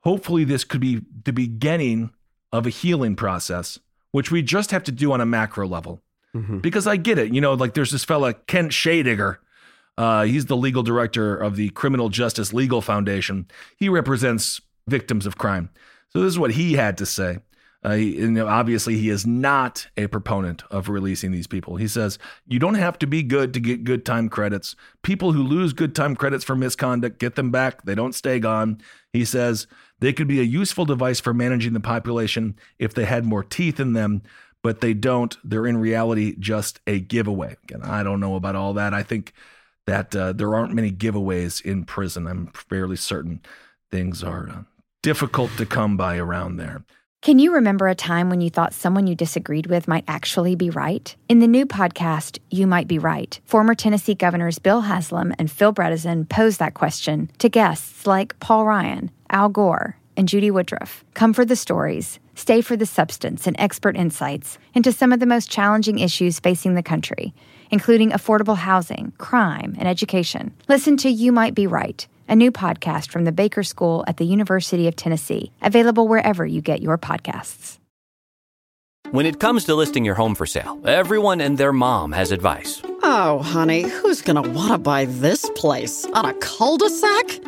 [0.00, 2.10] hopefully this could be the beginning
[2.52, 3.78] of a healing process,
[4.10, 6.02] which we just have to do on a macro level
[6.34, 6.58] mm-hmm.
[6.58, 7.32] because I get it.
[7.32, 9.38] You know, like there's this fella, Kent Scheidegger.
[9.98, 13.48] Uh, he's the legal director of the Criminal Justice Legal Foundation.
[13.76, 15.70] He represents victims of crime.
[16.10, 17.38] So this is what he had to say.
[17.82, 21.76] Uh, he, obviously, he is not a proponent of releasing these people.
[21.76, 24.76] He says you don't have to be good to get good time credits.
[25.02, 27.84] People who lose good time credits for misconduct get them back.
[27.84, 28.80] They don't stay gone.
[29.12, 29.66] He says
[29.98, 33.80] they could be a useful device for managing the population if they had more teeth
[33.80, 34.22] in them,
[34.62, 35.36] but they don't.
[35.42, 37.56] They're in reality just a giveaway.
[37.64, 38.94] Again, I don't know about all that.
[38.94, 39.32] I think
[39.88, 42.26] that uh, there aren't many giveaways in prison.
[42.26, 43.40] I'm fairly certain
[43.90, 44.62] things are uh,
[45.02, 46.84] difficult to come by around there.
[47.22, 50.68] Can you remember a time when you thought someone you disagreed with might actually be
[50.68, 51.16] right?
[51.28, 55.72] In the new podcast, You Might Be Right, former Tennessee governors Bill Haslam and Phil
[55.72, 61.02] Bredesen pose that question to guests like Paul Ryan, Al Gore, and Judy Woodruff.
[61.14, 65.26] Come for the stories, stay for the substance and expert insights into some of the
[65.26, 67.34] most challenging issues facing the country,
[67.70, 70.52] including affordable housing, crime, and education.
[70.68, 74.24] Listen to You Might Be Right a new podcast from the Baker School at the
[74.24, 77.78] University of Tennessee, available wherever you get your podcasts.
[79.10, 82.82] When it comes to listing your home for sale, everyone and their mom has advice.
[83.02, 86.04] Oh, honey, who's gonna want to buy this place?
[86.12, 87.47] On a cul de sac?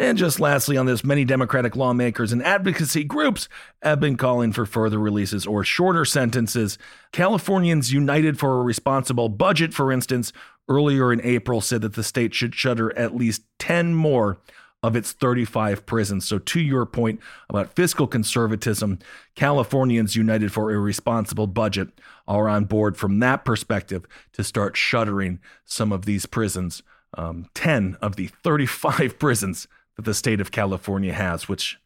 [0.00, 3.50] And just lastly on this, many Democratic lawmakers and advocacy groups
[3.82, 6.78] have been calling for further releases or shorter sentences.
[7.12, 10.32] Californians United for a Responsible Budget, for instance,
[10.70, 14.38] earlier in April said that the state should shutter at least 10 more
[14.82, 16.26] of its 35 prisons.
[16.26, 17.20] So, to your point
[17.50, 19.00] about fiscal conservatism,
[19.34, 21.88] Californians United for a Responsible Budget
[22.26, 26.82] are on board from that perspective to start shuttering some of these prisons.
[27.18, 29.68] Um, 10 of the 35 prisons
[30.00, 31.78] that the state of California has, which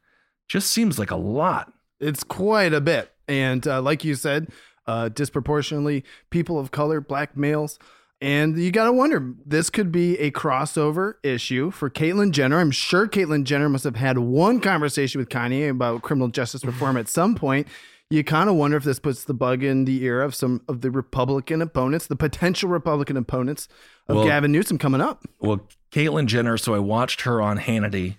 [0.48, 1.72] just seems like a lot.
[2.00, 3.10] It's quite a bit.
[3.26, 4.48] And uh, like you said,
[4.86, 7.78] uh, disproportionately people of color, black males.
[8.20, 12.60] And you got to wonder, this could be a crossover issue for Caitlyn Jenner.
[12.60, 16.96] I'm sure Caitlyn Jenner must have had one conversation with Kanye about criminal justice reform
[16.96, 17.66] at some point.
[18.10, 20.82] You kind of wonder if this puts the bug in the ear of some of
[20.82, 23.66] the Republican opponents, the potential Republican opponents
[24.08, 25.24] of Well- Gavin Newsom coming up.
[25.40, 28.16] Well, Caitlyn Jenner, so I watched her on Hannity,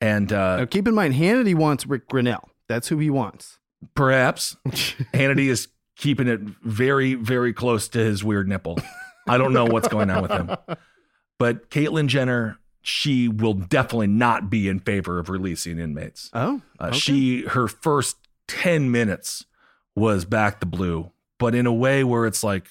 [0.00, 2.48] and uh, Now, keep in mind, Hannity wants Ric Grenell.
[2.68, 3.58] That's who he wants.
[3.94, 4.56] perhaps
[5.14, 8.78] Hannity is keeping it very, very close to his weird nipple.
[9.26, 10.50] I don't know what's going on with him.
[11.38, 16.28] But Caitlyn Jenner, she will definitely not be in favor of releasing inmates.
[16.34, 16.92] Oh, Uh.
[16.92, 18.16] She her first
[18.48, 19.46] ten minutes
[19.96, 22.66] was back the blue, but in a way where it's like,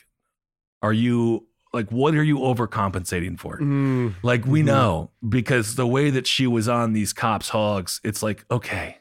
[0.83, 3.57] are you like what are you overcompensating for?
[3.59, 4.15] Mm.
[4.23, 4.65] Like we Mhm.
[4.65, 8.97] know because the way that she was on these cops' hogs, it's like okay,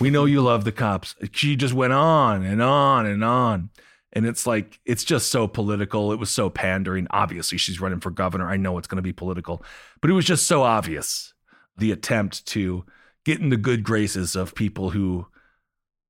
[0.00, 1.14] we know you love the cops.
[1.32, 3.70] She just went on and on and on.
[4.16, 6.12] And it's like, it's just so political.
[6.12, 7.08] It was so pandering.
[7.10, 8.48] Obviously, she's running for governor.
[8.48, 9.60] I know it's going to be political,
[10.00, 11.34] but it was just so obvious
[11.76, 12.84] the attempt to
[13.24, 15.26] get in the good graces of people who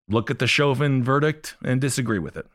[0.07, 2.47] look at the Chauvin verdict and disagree with it.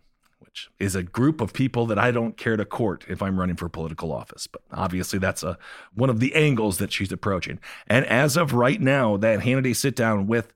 [0.50, 3.56] Which is a group of people that I don't care to court if I'm running
[3.56, 4.48] for political office.
[4.48, 5.60] But obviously, that's a
[5.94, 7.60] one of the angles that she's approaching.
[7.86, 10.52] And as of right now, that Hannity sit down with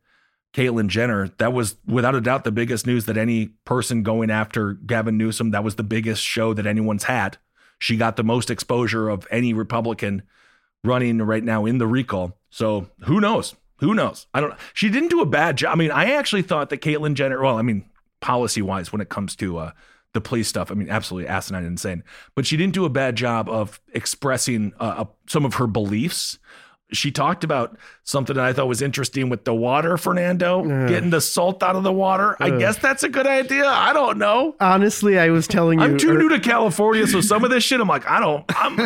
[0.56, 4.74] Caitlyn Jenner, that was without a doubt the biggest news that any person going after
[4.74, 7.38] Gavin Newsom, that was the biggest show that anyone's had.
[7.78, 10.24] She got the most exposure of any Republican
[10.84, 12.40] running right now in the recall.
[12.50, 13.56] So who knows?
[13.78, 14.26] Who knows?
[14.34, 14.56] I don't.
[14.74, 15.74] She didn't do a bad job.
[15.74, 17.44] I mean, I actually thought that Caitlyn Jenner.
[17.44, 17.86] Well, I mean,
[18.24, 19.72] policy wise, when it comes to uh,
[20.14, 22.04] the police stuff, I mean, absolutely asinine and insane.
[22.36, 26.40] But she didn't do a bad job of expressing uh, uh, some of her beliefs.
[26.94, 30.88] She talked about something that I thought was interesting with the water, Fernando, Ugh.
[30.88, 32.36] getting the salt out of the water.
[32.40, 33.66] I guess that's a good idea.
[33.68, 34.56] I don't know.
[34.60, 35.86] Honestly, I was telling you.
[35.86, 38.46] I'm too er- new to California, so some of this shit, I'm like, I don't.
[38.56, 38.78] I'm,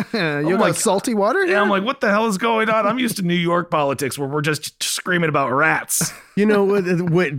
[0.46, 1.44] you I'm like salty water?
[1.46, 2.86] yeah, I'm like, what the hell is going on?
[2.86, 6.12] I'm used to New York politics where we're just screaming about rats.
[6.36, 6.80] you know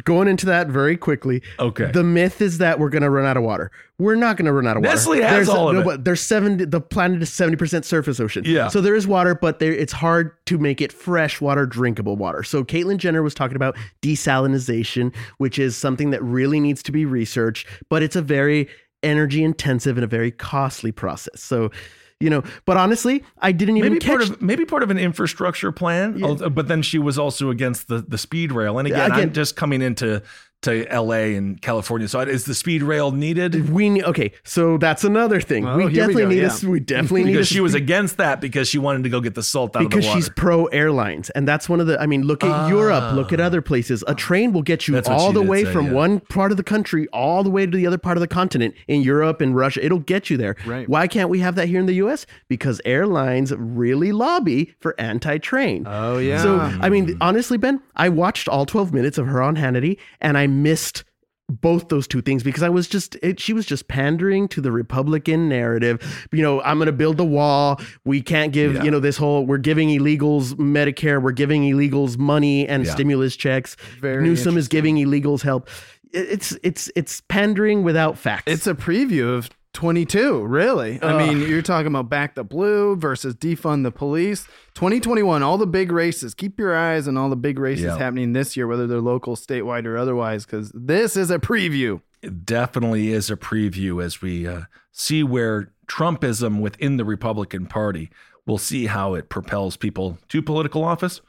[0.04, 1.90] going into that very quickly Okay.
[1.92, 4.52] the myth is that we're going to run out of water we're not going to
[4.54, 5.86] run out of water Nestle has there's, all of no, it.
[5.86, 8.70] but there's 70 the planet is 70% surface ocean Yeah.
[8.70, 12.42] so there is water but there it's hard to make it fresh water drinkable water
[12.44, 17.06] so caitlyn jenner was talking about desalinization which is something that really needs to be
[17.06, 18.68] researched but it's a very
[19.04, 21.72] energy intensive and a very costly process so
[22.20, 24.98] you know but honestly i didn't even maybe catch part of maybe part of an
[24.98, 26.22] infrastructure plan.
[26.24, 28.78] al- But then she was also against the the speed rail.
[28.78, 30.22] And again, I'm just coming into
[30.62, 31.36] to L.A.
[31.36, 32.08] and California.
[32.08, 33.70] So is the speed rail needed?
[33.70, 36.60] we okay so that's another thing Oh, we here we definitely go, need yeah.
[36.64, 39.22] a, we definitely need a Because she was against that because she wanted to go
[39.22, 40.20] get the salt out because of the water.
[40.22, 43.40] she's pro airlines and that's one of the i mean look at europe look at
[43.40, 43.46] ah.
[43.46, 45.94] other places a train will get you That's all the way say, from yeah.
[45.94, 48.76] one part of the country all the way to the other part of the continent
[48.88, 50.88] in europe and russia it'll get you there Right.
[50.90, 55.86] why can't we have that here in the us because airlines really lobby for anti-train
[55.88, 56.42] Oh, yeah.
[56.42, 60.38] so i mean honestly ben i watched all 12 minutes of her on hannity and
[60.38, 61.04] i missed
[61.52, 64.72] both those two things because I was just it, she was just pandering to the
[64.72, 66.28] Republican narrative.
[66.32, 67.82] You know, I'm going to build the wall.
[68.06, 68.84] We can't give Yeah.
[68.84, 72.92] you know this whole we're giving illegals Medicare, we're giving illegals money and Yeah.
[72.94, 73.76] stimulus checks.
[74.00, 75.68] Very Newsom is giving illegals help.
[76.12, 78.44] It's it's it's pandering without facts.
[78.52, 81.02] It's a preview of 22, really.
[81.02, 84.46] I mean, you're talking about back the blue versus defund the police.
[84.74, 86.34] 2021, all the big races.
[86.34, 87.98] Keep your eyes on all the big races Yeah.
[87.98, 92.02] happening this year, whether they're local, statewide, or otherwise, because this is a preview.
[92.22, 98.10] it definitely is a preview as we uh, see where Trumpism within the Republican Party.
[98.46, 101.22] We'll see how it propels people to political office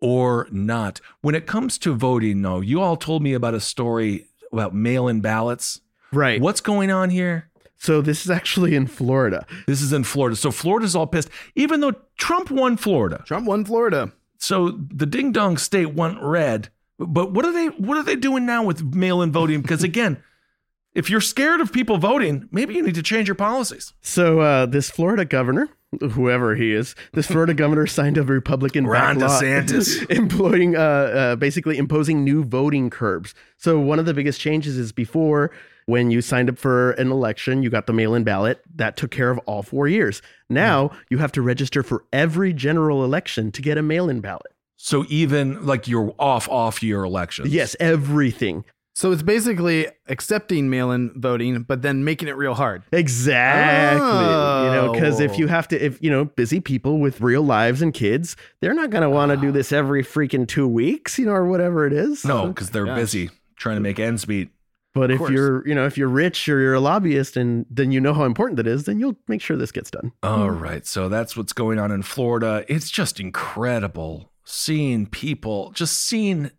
[0.00, 1.00] or not.
[1.20, 5.06] When it comes to voting, though, you all told me about a story about mail
[5.08, 5.80] in ballots.
[6.12, 6.40] right.
[6.40, 7.50] What's going on here?
[7.82, 9.44] So this is actually in Florida.
[9.66, 10.36] This is in Florida.
[10.36, 13.24] So Florida's all pissed, even though Trump won Florida.
[13.26, 14.12] Trump won Florida.
[14.38, 16.68] So the ding dong state went red.
[17.00, 19.62] But what are they what are they doing now with mail-in voting?
[19.62, 20.22] Because again,
[20.94, 23.92] if you're scared of people voting, maybe you need to change your policies.
[24.00, 25.68] So uh, this Florida governor,
[26.12, 30.08] whoever he is, this Florida governor signed a Republican Ron law DeSantis.
[30.16, 33.34] employing, uh, uh, basically imposing new voting curbs.
[33.56, 35.50] So one of the biggest changes is before
[35.86, 39.30] when you signed up for an election, you got the mail-in ballot that took care
[39.30, 40.20] of all four years.
[40.20, 40.54] Mm-hmm.
[40.54, 44.52] Now you have to register for every general election to get a mail-in ballot.
[44.76, 47.52] So even like your off off year elections.
[47.52, 48.64] Yes, everything.
[48.94, 52.82] So it's basically accepting mail in voting, but then making it real hard.
[52.92, 54.06] Exactly.
[54.06, 55.36] You know, because if Oh.
[55.36, 58.90] you have to, if, you know, busy people with real lives and kids, they're not
[58.90, 59.52] going to want to do ah.
[59.52, 62.24] this every freaking two weeks, you know, or whatever it is.
[62.24, 62.98] No, because they're Gosh.
[62.98, 64.50] busy trying to make ends meet.
[64.94, 68.00] But if you're, you know, if you're rich or you're a lobbyist and then you
[68.00, 70.12] know how important that is, then you'll make sure this gets done.
[70.22, 70.86] All right.
[70.86, 72.64] So that's what's going on in Florida.
[72.68, 76.50] It's just incredible seeing people, just seeing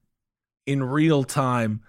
[0.65, 1.81] in real time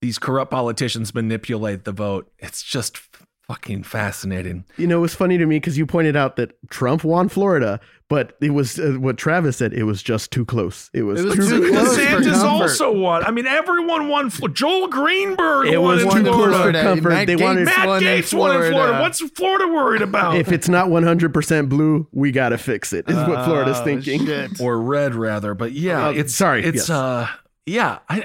[0.00, 2.32] these corrupt politicians manipulate the vote.
[2.38, 2.98] It's just
[3.46, 4.64] fucking fascinating.
[4.76, 7.80] You know, it was funny to me because you pointed out that Trump won Florida,
[8.08, 9.72] but it was uh, what Travis said.
[9.72, 10.90] It was just too close.
[10.94, 11.96] It was, It was too, too close.
[11.96, 12.62] for DeSantis comfort.
[12.62, 13.24] also won.
[13.24, 14.30] I mean, everyone won.
[14.30, 16.52] Fl- Joel Greenberg It won was in too close Florida.
[16.52, 16.82] for Florida.
[16.82, 17.08] comfort.
[17.08, 18.70] Matt They wanted Gaetz Matt won in Gaetz won in Florida.
[18.70, 19.00] Florida.
[19.00, 20.36] What's Florida worried about?
[20.36, 24.24] If it's not 100% blue, we got to fix it, is what Florida's Oh, thinking.
[24.26, 24.60] shit.
[24.60, 26.90] or red rather but yeah Uh, it's sorry, it's yes.
[26.90, 27.28] uh
[27.66, 28.24] yeah i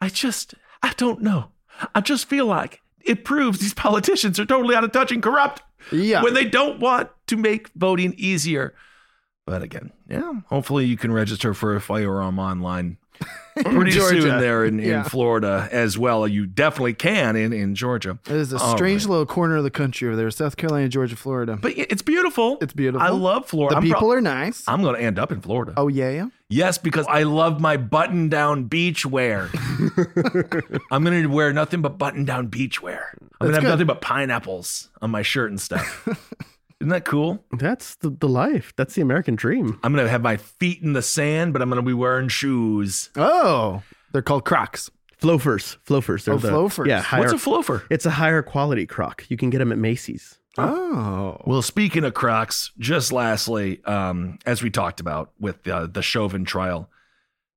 [0.00, 1.50] i just i don't know
[1.94, 5.62] i just feel like it proves these politicians are totally out of touch and corrupt
[5.92, 6.22] Yeah.
[6.22, 8.74] when they don't want to make voting easier
[9.46, 12.96] but again yeah hopefully you can register for a firearm online
[13.56, 14.20] pretty Georgia.
[14.22, 15.02] soon there in, in Yeah.
[15.04, 19.10] florida as well you definitely can in in georgia It is a strange right.
[19.10, 21.58] little corner of the country over there South Carolina, Georgia, Florida.
[21.60, 23.06] but it's beautiful It's beautiful.
[23.06, 24.62] i love florida the I'm people prob- are nice.
[24.68, 26.26] i'm gonna end up in florida oh, yeah, yeah.
[26.48, 29.50] Yes, because I love my button down beach wear.
[30.92, 33.12] I'm going to wear nothing but button down beach wear.
[33.40, 33.68] I'm gonna have good.
[33.70, 36.06] nothing but pineapples on my shirt and stuff.
[36.80, 37.42] Isn't that cool?
[37.52, 38.72] That's the, the life.
[38.76, 39.78] That's the American dream.
[39.82, 43.10] I'm gonna have my feet in the sand, but I'm gonna be wearing shoes.
[43.16, 44.90] Oh, they're called Crocs.
[45.20, 46.24] Flofers, flofers.
[46.24, 46.86] They're Oh, the, flofers.
[46.86, 47.82] Yeah, higher, What's a flofer?
[47.88, 49.24] It's a higher quality croc.
[49.30, 50.38] You can get them at Macy's.
[50.58, 56.02] Oh, Well, speaking of Crocs, just lastly, um, as we talked about with uh, the
[56.02, 56.90] Chauvin trial,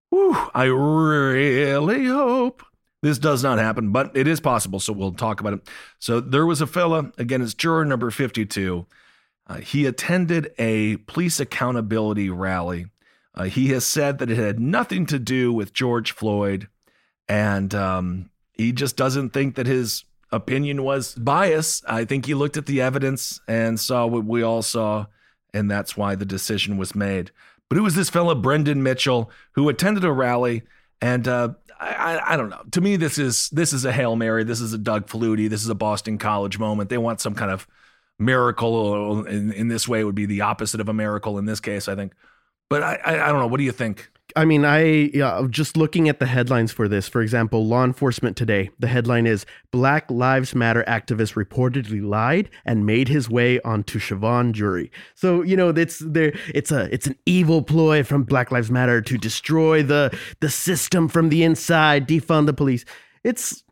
[0.10, 2.64] whew, I really hope
[3.02, 4.80] this does not happen, but it is possible.
[4.80, 5.62] So we'll talk about it.
[6.00, 8.86] So there was a fella, again, it's juror number 52.
[9.50, 12.86] Uh, he attended a police accountability rally.
[13.34, 16.68] Uh, he has said that it had nothing to do with George Floyd,
[17.28, 21.84] and um, he just doesn't think that his opinion was biased.
[21.88, 25.08] I think he looked at the evidence and saw what we all saw,
[25.52, 27.32] and that's why the decision was made.
[27.70, 30.64] But it was this fella, Brandon Mitchell, who attended a rally,
[31.02, 32.62] and uh, I, I, I don't know.
[32.72, 34.44] To me, this is this is a hail mary.
[34.44, 35.50] This is a Doug Flutie.
[35.50, 36.90] This is a Boston College moment.
[36.90, 37.68] They want some kind of
[38.20, 39.26] miracle.
[39.26, 41.38] In, in this way, would be the opposite of a miracle.
[41.38, 42.14] In this case, I think.
[42.70, 43.48] But I, I, I don't know.
[43.48, 44.12] What do you think?
[44.36, 47.08] I mean, I yeah, just looking at the headlines for this.
[47.08, 48.70] For example, law enforcement today.
[48.78, 54.54] The headline is Black Lives Matter activist reportedly lied and made his way onto Chauvin
[54.54, 54.92] jury.
[55.16, 56.34] So you know, it's there.
[56.54, 61.08] It's a it's an evil ploy from Black Lives Matter to destroy the the system
[61.08, 62.86] from the inside, defund the police.
[63.24, 63.64] It's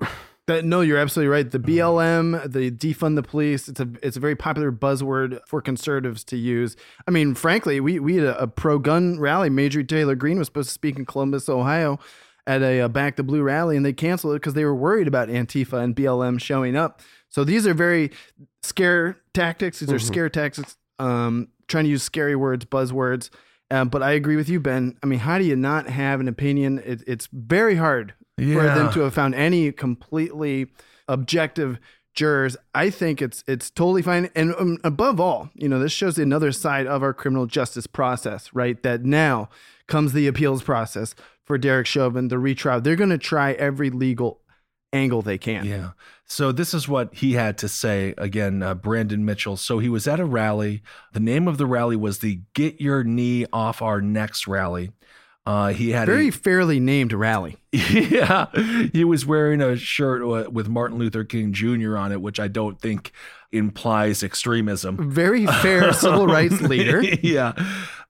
[0.47, 1.51] That, no, you're absolutely right.
[1.51, 6.23] The BLM, the defund the police, it's a it's a very popular buzzword for conservatives
[6.25, 6.77] to use.
[7.05, 9.49] I mean, frankly, we we had a, a pro gun rally.
[9.49, 11.99] Marjorie Taylor Greene was supposed to speak in Columbus, Ohio,
[12.47, 15.07] at a, uh Back the Blue rally, and they canceled it because they were worried
[15.07, 17.01] about Antifa and BLM showing up.
[17.27, 18.11] So these are very
[18.63, 19.79] scare tactics.
[19.81, 20.01] These are Mhm.
[20.07, 20.77] scare tactics.
[20.97, 23.29] Um, trying to use scary words, buzzwords.
[23.69, 24.97] Um, but I agree with you, Ben.
[25.03, 26.81] I mean, how do you not have an opinion?
[26.85, 30.67] It, it's very hard for them to have found any completely
[31.07, 31.79] objective
[32.13, 32.57] jurors.
[32.75, 34.29] I think it's it's totally fine.
[34.35, 38.53] And um, above all, you know, this shows another side of our criminal justice process,
[38.53, 38.81] right?
[38.83, 39.49] That now
[39.87, 41.15] comes the appeals process
[41.45, 42.81] for Derek Chauvin, the retrial.
[42.81, 44.41] They're going to try every legal
[44.91, 45.65] angle they can.
[45.65, 45.91] Yeah.
[46.25, 49.55] So this is what he had to say again, uh, Brandon Mitchell.
[49.55, 50.81] So he was at a rally.
[51.13, 54.91] The name of the rally was the "Get Your Knee Off Our Necks" rally.
[55.47, 57.55] Uh, he had Very a, fairly named rally.
[57.71, 58.47] yeah.
[58.91, 61.95] He was wearing a shirt with Martin Luther King Jr.
[61.95, 63.13] on it, which I don't think
[63.53, 65.09] implies extremism.
[65.09, 67.01] Very fair civil rights leader.
[67.21, 67.53] yeah.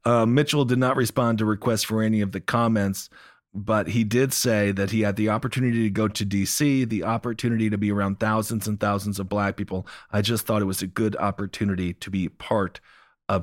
[0.03, 3.07] Uh, Mitchell did not respond to requests for any of the comments,
[3.53, 7.69] but he did say that he had the opportunity to go to DC, the opportunity
[7.69, 9.85] to be around thousands and thousands of black people.
[10.11, 12.96] I just thought it was a good opportunity to be part of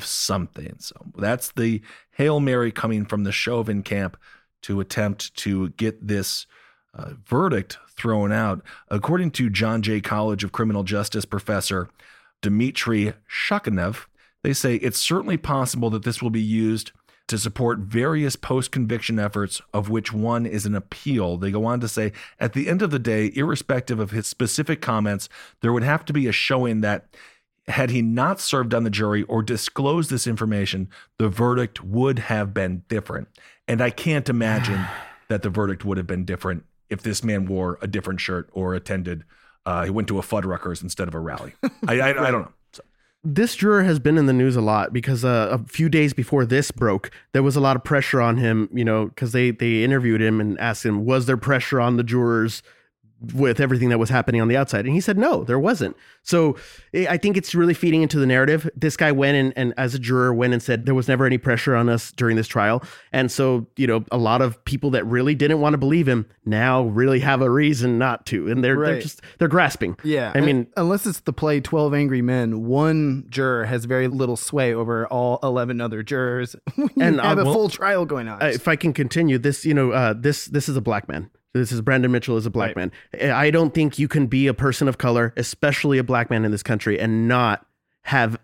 [0.04, 0.76] something.
[0.78, 1.82] So that's the
[2.12, 4.16] Hail Mary coming from the Chauvin camp
[4.62, 6.46] to attempt to get this
[6.94, 8.62] uh, verdict thrown out.
[8.88, 11.90] According to John Jay College of Criminal Justice professor
[12.40, 14.06] Dmitry Shukhanev,
[14.42, 16.92] they say it's certainly possible that this will be used
[17.26, 21.38] to support various post conviction efforts, of which one is an appeal.
[21.38, 24.82] They go on to say, at the end of the day, irrespective of his specific
[24.82, 25.30] comments,
[25.62, 27.06] there would have to be a showing that
[27.68, 30.88] had he not served on the jury or disclosed this information,
[31.18, 33.28] the verdict would have been different.
[33.66, 34.84] And I can't imagine
[35.28, 38.74] that the verdict would have been different if this man wore a different shirt or
[38.74, 39.24] attended,
[39.66, 41.54] uh, he went to a Fuddruckers instead of a rally.
[41.88, 42.52] I, I, I don't know.
[43.22, 46.44] this juror has been in the news a lot because uh, a few days before
[46.44, 48.68] this broke, there was a lot of pressure on him.
[48.72, 52.04] You know, because they they interviewed him and asked him, was there pressure on the
[52.04, 52.62] jurors
[53.32, 54.84] with everything that was happening on the outside?
[54.84, 55.96] And he said, no, there wasn't.
[56.22, 56.56] So
[56.92, 58.68] eh, I think it's really feeding into the narrative.
[58.76, 61.38] This guy went and, and as a juror went and said there was never any
[61.38, 62.82] pressure on us during this trial.
[63.12, 66.26] And so, you know, a lot of people that really didn't want to believe him
[66.44, 68.50] now really have a reason not to.
[68.50, 69.96] And they're, they're just, they're grasping.
[70.02, 70.32] Yeah.
[70.34, 74.74] I mean, unless it's the play 12 Angry Men, one juror has very little sway
[74.74, 76.56] over all 11 other jurors.
[77.00, 78.42] And, uh, have a well, full trial going on.
[78.42, 81.30] Uh, if I can continue this, you know, uh, this this is a black man.
[81.54, 82.90] This is Brandon Mitchell is a black man.
[83.22, 86.50] I don't think you can be a person of color, especially a black man in
[86.50, 87.64] this country, and not
[88.02, 88.36] have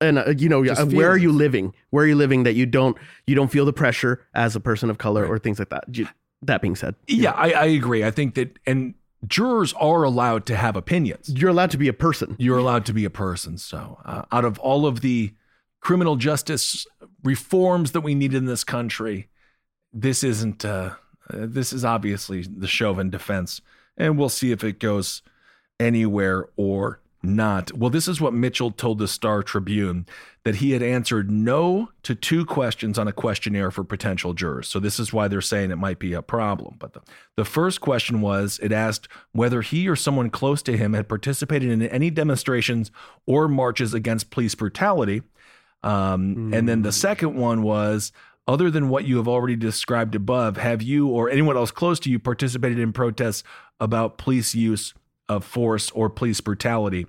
[0.00, 1.72] and uh, you know uh, where are you living?
[1.90, 2.96] Where are you living that you don't
[3.26, 5.84] you don't feel the pressure as a person of color or things like that.
[5.96, 6.08] You-
[6.42, 8.04] that being said, Yeah, I, I agree.
[8.04, 8.92] I think that, and
[9.26, 11.30] jurors are allowed to have opinions.
[11.34, 12.36] You're allowed to be a person.
[12.38, 13.56] You're allowed to be a person.
[13.56, 15.32] So, uh, out of all of the
[15.80, 16.86] criminal justice
[17.24, 19.28] reforms that we need in this country,
[19.94, 20.62] this isn't.
[21.32, 23.60] Uh, this is obviously the Chauvin defense,
[23.96, 25.22] and we'll see if it goes
[25.78, 27.72] anywhere or not.
[27.72, 30.06] Well, this is what Mitchell told the Star Tribune
[30.44, 34.68] that he had answered no to two questions on a questionnaire for potential jurors.
[34.68, 36.76] So this is why they're saying it might be a problem.
[36.78, 37.00] But the,
[37.34, 41.70] the first question was it asked whether he or someone close to him had participated
[41.70, 42.92] in any demonstrations
[43.26, 45.22] or marches against police brutality.
[45.82, 48.12] Um, And then the second one was
[48.46, 52.10] other than what you have already described above, have you or anyone else close to
[52.10, 53.42] you participated in protests
[53.80, 54.94] about police use
[55.28, 57.06] of force or police brutality?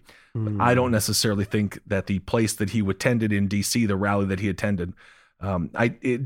[0.59, 4.39] I don't necessarily think that the place that he attended in D.C., the rally that
[4.39, 4.93] he attended,
[5.39, 6.21] um, I it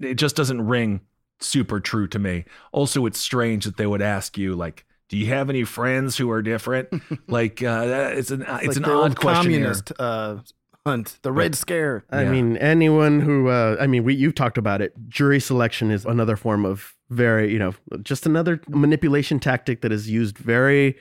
[0.00, 1.00] it just doesn't ring
[1.40, 2.44] super true to me.
[2.72, 6.30] Also, it's strange that they would ask you like, "Do you have any friends who
[6.30, 6.88] are different?"
[7.28, 9.60] like uh, it's an it's, like an odd old questionnaire.
[9.60, 10.36] communist uh,
[10.90, 12.04] hunt, the Red Scare.
[12.10, 14.92] I mean, anyone who, uh, I mean, we you've talked about it.
[15.08, 20.10] Jury selection is another form of very, you know, just another manipulation tactic that is
[20.10, 20.96] used very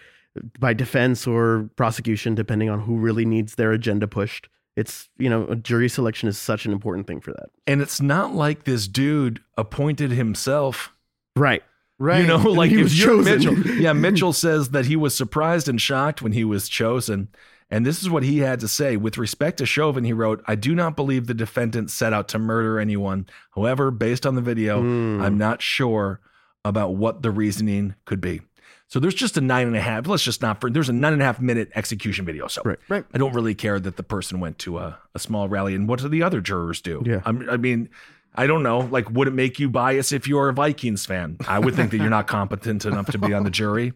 [0.59, 4.47] by defense or prosecution, depending on who really needs their agenda pushed.
[4.75, 7.49] It's, you know, jury selection is such an important thing for that.
[7.67, 10.93] And it's not like this dude appointed himself.
[11.35, 11.63] Right.
[11.97, 12.21] Right.
[12.21, 13.55] You know, like he if was you're chosen.
[13.55, 13.75] Mitchell.
[13.75, 17.27] Yeah, Mitchell says that he was surprised and shocked when he was chosen.
[17.72, 18.97] And this is what he had to say.
[18.97, 22.39] With respect to Chauvin, he wrote, I do not believe the defendant set out to
[22.39, 23.28] murder anyone.
[23.55, 25.22] However, based on the video, Hmm.
[25.22, 26.20] I'm not sure
[26.65, 28.41] about what the reasoning could be.
[28.88, 30.07] So there's just a nine and a half.
[30.07, 30.59] Let's just not.
[30.74, 32.47] There's a nine and a half minute execution video.
[32.47, 32.80] So Right.
[32.89, 33.05] Right.
[33.13, 35.76] I don't really care that the person went to a, a small rally.
[35.76, 37.03] And what do the other jurors do?
[37.05, 37.22] Yeah.
[37.24, 37.89] I'm, I mean,
[38.34, 38.80] I don't know.
[38.80, 41.38] Like, would it make you biased if you're a Vikings fan?
[41.47, 43.93] I would think that you're not competent enough to be on the jury.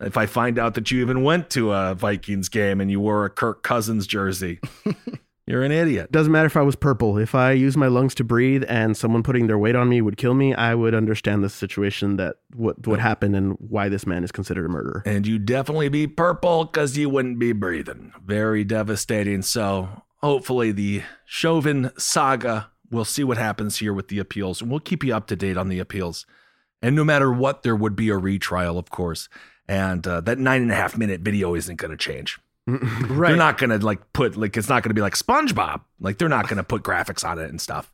[0.00, 3.24] If I find out that you even went to a Vikings game and you wore
[3.24, 4.60] a Kirk Cousins jersey,
[5.46, 6.12] you're an idiot.
[6.12, 7.16] Doesn't matter if I was purple.
[7.16, 10.18] If I use my lungs to breathe and someone putting their weight on me would
[10.18, 14.22] kill me, I would understand the situation that what would happen and why this man
[14.22, 15.02] is considered a murderer.
[15.06, 18.12] And you'd definitely be purple because you wouldn't be breathing.
[18.22, 19.40] Very devastating.
[19.40, 19.88] So
[20.20, 24.60] hopefully the Chauvin saga, we'll see what happens here with the appeals.
[24.60, 26.26] And we'll keep you up to date on the appeals.
[26.82, 29.30] And no matter what, there would be a retrial, of course.
[29.68, 32.38] And uh, that nine and a half minute video isn't going to change.
[32.66, 33.28] Right.
[33.28, 35.82] They're not going to like put, like, it's not going to be like SpongeBob.
[36.00, 37.92] Like, they're not going to put graphics on it and stuff.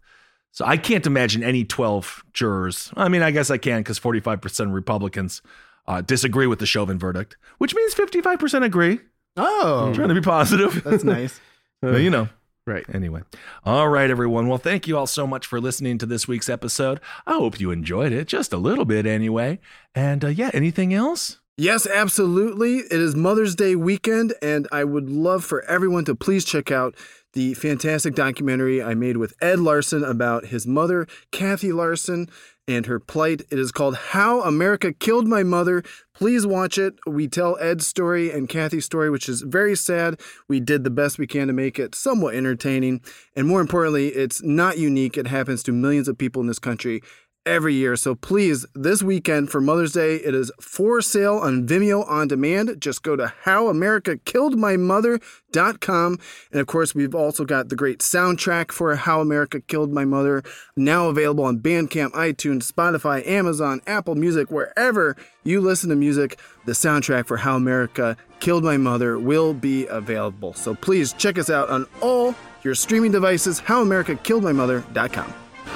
[0.52, 2.92] So I can't imagine any 12 jurors.
[2.94, 5.40] I mean, I guess I can because 45% of Republicans
[5.86, 9.00] uh, disagree with the Chauvin verdict, which means 55% agree.
[9.36, 10.82] Oh, I'm trying to be positive.
[10.84, 11.40] that's nice.
[11.80, 12.28] But, you know.
[12.64, 12.84] Right.
[12.94, 13.22] Anyway.
[13.64, 14.46] All right, everyone.
[14.46, 17.00] Well, thank you all so much for listening to this week's episode.
[17.26, 19.58] I hope you enjoyed it, just a little bit anyway.
[19.92, 21.40] And uh, yeah, anything else?
[21.58, 22.78] Yes, absolutely.
[22.78, 26.94] It is Mother's Day weekend, and I would love for everyone to please check out
[27.34, 32.30] the fantastic documentary I made with Ed Larson about his mother, Kathy Larson,
[32.66, 33.42] and her plight.
[33.50, 35.82] It is called How America Killed My Mother.
[36.14, 36.94] Please watch it.
[37.06, 40.20] We tell Ed's story and Kathy's story, which is very sad.
[40.48, 43.02] We did the best we can to make it somewhat entertaining.
[43.36, 45.18] And more importantly, it's not unique.
[45.18, 47.02] It happens to millions of people in this country
[47.44, 47.96] every year.
[47.96, 52.80] So please, this weekend for Mother's Day, it is for sale on Vimeo on demand.
[52.80, 56.18] Just go to howamerica.killedmymother.com.
[56.50, 60.42] And of course, we've also got the great soundtrack for How America Killed My Mother,
[60.76, 66.38] now available on Bandcamp, iTunes, Spotify, Amazon, Apple Music, wherever you listen to music.
[66.64, 70.52] The soundtrack for How America Killed My Mother will be available.
[70.54, 75.34] So please check us out on all your streaming devices, howamerica.killedmymother.com.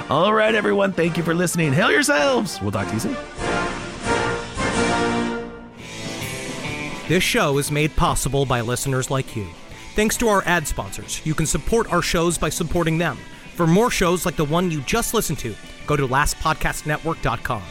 [0.08, 0.92] All right, everyone.
[0.92, 1.72] Thank you for listening.
[1.72, 2.60] Hail yourselves.
[2.60, 3.16] We'll talk to you soon.
[7.08, 9.46] This show is made possible by listeners like you.
[9.94, 13.16] Thanks to our ad sponsors, you can support our shows by supporting them.
[13.54, 15.54] For more shows like the one you just listened to,
[15.86, 17.62] go to lastpodcastnetwork.com.